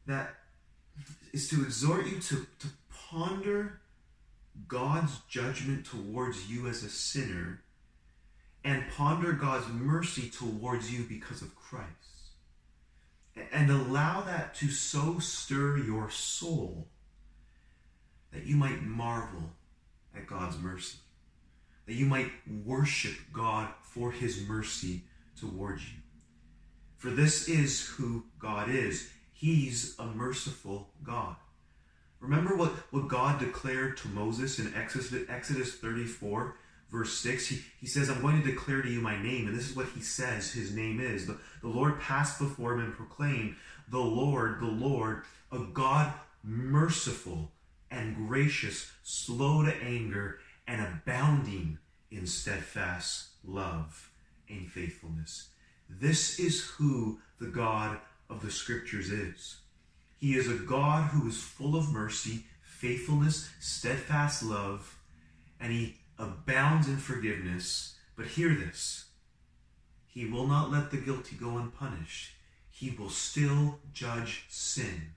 that 0.07 0.35
is 1.33 1.49
to 1.49 1.63
exhort 1.63 2.07
you 2.07 2.19
to, 2.19 2.47
to 2.59 2.69
ponder 3.11 3.81
God's 4.69 5.21
judgment 5.29 5.87
towards 5.87 6.51
you 6.51 6.67
as 6.67 6.83
a 6.83 6.91
sinner 6.91 7.63
and 8.65 8.85
ponder 8.97 9.33
God's 9.33 9.69
mercy 9.69 10.29
towards 10.29 10.93
you 10.93 11.05
because 11.05 11.43
of 11.43 11.55
Christ. 11.57 11.89
And 13.53 13.71
allow 13.71 14.21
that 14.23 14.55
to 14.57 14.69
so 14.69 15.19
stir 15.19 15.79
your 15.79 16.11
soul 16.11 16.87
that 18.33 18.45
you 18.45 18.57
might 18.57 18.83
marvel 18.83 19.51
at 20.15 20.27
God's 20.27 20.59
mercy, 20.59 20.99
that 21.87 21.95
you 21.95 22.07
might 22.07 22.31
worship 22.65 23.15
God 23.33 23.69
for 23.83 24.13
his 24.13 24.47
mercy 24.47 25.03
towards 25.39 25.83
you. 25.83 25.99
For 26.97 27.11
this 27.11 27.49
is 27.49 27.87
who 27.87 28.25
God 28.39 28.69
is. 28.69 29.11
He's 29.33 29.97
a 29.99 30.07
merciful 30.07 30.91
God. 31.03 31.37
Remember 32.23 32.55
what, 32.55 32.71
what 32.93 33.09
God 33.09 33.41
declared 33.41 33.97
to 33.99 34.09
Moses 34.09 34.61
in 34.61 34.73
Exodus, 34.77 35.13
Exodus 35.29 35.75
34, 35.75 36.55
verse 36.91 37.19
6? 37.19 37.49
He, 37.49 37.63
he 37.81 37.87
says, 37.89 38.09
I'm 38.09 38.23
going 38.23 38.41
to 38.41 38.49
declare 38.49 38.81
to 38.81 38.89
you 38.89 39.01
my 39.01 39.21
name. 39.21 39.49
And 39.49 39.57
this 39.57 39.69
is 39.69 39.75
what 39.75 39.89
he 39.89 40.01
says 40.01 40.53
his 40.53 40.73
name 40.73 41.01
is. 41.01 41.27
The, 41.27 41.37
the 41.63 41.69
Lord 41.69 42.01
passed 42.01 42.39
before 42.39 42.75
him 42.75 42.81
and 42.81 42.95
proclaimed, 42.95 43.57
The 43.89 43.99
Lord, 43.99 44.61
the 44.61 44.67
Lord, 44.67 45.25
a 45.51 45.59
God 45.59 46.13
merciful 46.45 47.51
and 47.91 48.29
gracious, 48.29 48.93
slow 49.03 49.65
to 49.65 49.75
anger, 49.83 50.39
and 50.69 50.81
abounding 50.81 51.79
in 52.13 52.29
steadfast 52.29 53.31
love 53.45 54.11
and 54.49 54.71
faithfulness. 54.71 55.49
This 55.91 56.39
is 56.39 56.63
who 56.63 57.19
the 57.41 57.49
God 57.49 57.99
of 58.31 58.43
the 58.43 58.51
Scriptures 58.51 59.11
is. 59.11 59.57
He 60.23 60.37
is 60.37 60.49
a 60.49 60.55
God 60.55 61.11
who 61.11 61.27
is 61.27 61.43
full 61.43 61.75
of 61.75 61.93
mercy, 61.93 62.45
faithfulness, 62.63 63.51
steadfast 63.59 64.45
love, 64.45 64.97
and 65.59 65.73
he 65.73 65.97
abounds 66.17 66.87
in 66.87 66.99
forgiveness. 66.99 67.97
But 68.15 68.27
hear 68.27 68.55
this 68.55 69.07
He 70.07 70.25
will 70.27 70.47
not 70.47 70.71
let 70.71 70.93
the 70.93 70.99
guilty 70.99 71.35
go 71.35 71.59
unpunished. 71.59 72.35
He 72.71 72.91
will 72.91 73.11
still 73.11 73.81
judge 73.93 74.45
sin. 74.49 75.15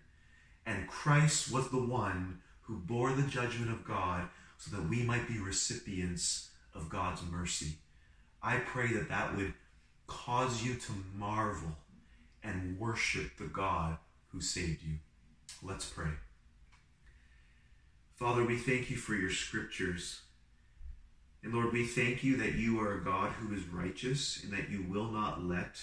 And 0.65 0.87
Christ 0.87 1.51
was 1.51 1.69
the 1.69 1.77
one 1.77 2.39
who 2.61 2.77
bore 2.77 3.11
the 3.11 3.29
judgment 3.29 3.69
of 3.69 3.85
God 3.85 4.27
so 4.57 4.75
that 4.75 4.89
we 4.89 5.03
might 5.03 5.27
be 5.27 5.37
recipients 5.37 6.49
of 6.73 6.89
God's 6.89 7.21
mercy. 7.21 7.75
I 8.41 8.57
pray 8.57 8.91
that 8.93 9.09
that 9.09 9.35
would 9.35 9.53
cause 10.07 10.63
you 10.63 10.73
to 10.73 10.91
marvel 11.13 11.75
and 12.41 12.79
worship 12.79 13.37
the 13.37 13.45
God 13.45 13.99
who 14.35 14.41
saved 14.41 14.83
you. 14.83 14.95
Let's 15.63 15.85
pray. 15.85 16.11
Father, 18.15 18.43
we 18.43 18.57
thank 18.57 18.89
you 18.89 18.97
for 18.97 19.15
your 19.15 19.31
scriptures. 19.31 20.21
And 21.41 21.53
Lord, 21.53 21.71
we 21.71 21.85
thank 21.85 22.21
you 22.21 22.35
that 22.37 22.55
you 22.55 22.79
are 22.81 22.97
a 22.97 23.03
God 23.03 23.31
who 23.31 23.55
is 23.55 23.65
righteous 23.67 24.43
and 24.43 24.51
that 24.51 24.69
you 24.69 24.85
will 24.89 25.09
not 25.09 25.43
let 25.43 25.79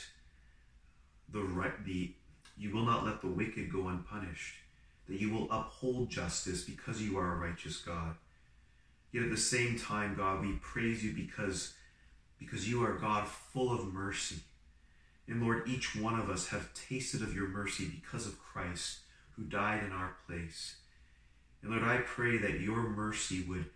the 1.31 1.41
right 1.41 1.83
the 1.85 2.13
you 2.59 2.75
will 2.75 2.85
not 2.85 3.07
let 3.07 3.23
the 3.23 3.29
wicked 3.29 3.73
go 3.73 3.89
unpunished, 3.89 4.57
that 5.09 5.19
you 5.19 5.31
will 5.31 5.51
uphold 5.51 6.11
justice 6.11 6.63
because 6.63 7.01
you 7.01 7.17
are 7.19 7.33
a 7.33 7.49
righteous 7.49 7.79
God. 7.79 8.17
Yet 9.13 9.25
at 9.25 9.31
the 9.31 9.37
same 9.39 9.79
time, 9.79 10.15
God, 10.15 10.43
we 10.43 10.53
praise 10.61 11.03
you 11.03 11.13
because, 11.15 11.73
because 12.39 12.69
you 12.69 12.85
are 12.85 12.99
God 12.99 13.27
full 13.27 13.73
of 13.73 13.93
mercy 13.93 14.41
and 15.29 15.43
Lord, 15.43 15.69
each 15.69 15.95
one 15.95 16.19
of 16.19 16.29
us 16.29 16.49
have 16.49 16.75
tasted 16.75 17.23
of 17.23 17.35
your 17.35 17.49
mercy 17.49 17.87
because 17.87 18.27
of 18.27 18.39
Christ 18.39 19.01
who 19.37 19.45
died 19.45 19.85
in 19.85 19.93
our 19.93 20.17
place. 20.27 20.77
And 21.63 21.71
Lord, 21.71 21.85
I 21.85 21.99
pray 21.99 22.39
that 22.39 22.61
your 22.61 22.83
mercy 22.83 23.45
would, 23.49 23.67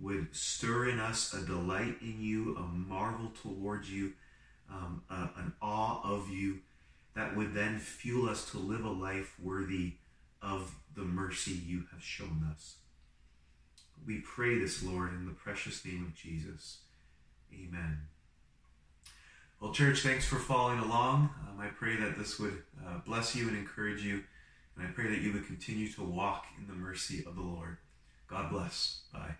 would 0.00 0.34
stir 0.34 0.88
in 0.88 1.00
us 1.00 1.34
a 1.34 1.44
delight 1.44 1.96
in 2.00 2.20
you, 2.20 2.56
a 2.56 2.62
marvel 2.62 3.32
towards 3.42 3.90
you, 3.90 4.12
um, 4.70 5.02
a, 5.10 5.40
an 5.40 5.52
awe 5.60 6.00
of 6.04 6.30
you 6.30 6.60
that 7.14 7.36
would 7.36 7.54
then 7.54 7.78
fuel 7.78 8.28
us 8.28 8.50
to 8.50 8.58
live 8.58 8.84
a 8.84 8.90
life 8.90 9.34
worthy 9.40 9.94
of 10.42 10.74
the 10.94 11.02
mercy 11.02 11.52
you 11.52 11.84
have 11.92 12.02
shown 12.02 12.46
us. 12.50 12.76
We 14.06 14.20
pray 14.20 14.58
this, 14.58 14.82
Lord, 14.82 15.12
in 15.12 15.26
the 15.26 15.32
precious 15.32 15.84
name 15.84 16.04
of 16.04 16.14
Jesus. 16.14 16.78
Amen. 17.52 18.08
Well, 19.64 19.72
church, 19.72 20.00
thanks 20.00 20.26
for 20.26 20.36
following 20.36 20.78
along. 20.78 21.30
Um, 21.48 21.58
I 21.58 21.68
pray 21.68 21.96
that 21.96 22.18
this 22.18 22.38
would 22.38 22.62
uh, 22.86 22.98
bless 23.06 23.34
you 23.34 23.48
and 23.48 23.56
encourage 23.56 24.04
you. 24.04 24.22
And 24.76 24.86
I 24.86 24.90
pray 24.90 25.08
that 25.08 25.22
you 25.22 25.32
would 25.32 25.46
continue 25.46 25.90
to 25.92 26.04
walk 26.04 26.44
in 26.58 26.66
the 26.66 26.74
mercy 26.74 27.24
of 27.26 27.34
the 27.34 27.40
Lord. 27.40 27.78
God 28.28 28.50
bless. 28.50 29.00
Bye. 29.10 29.36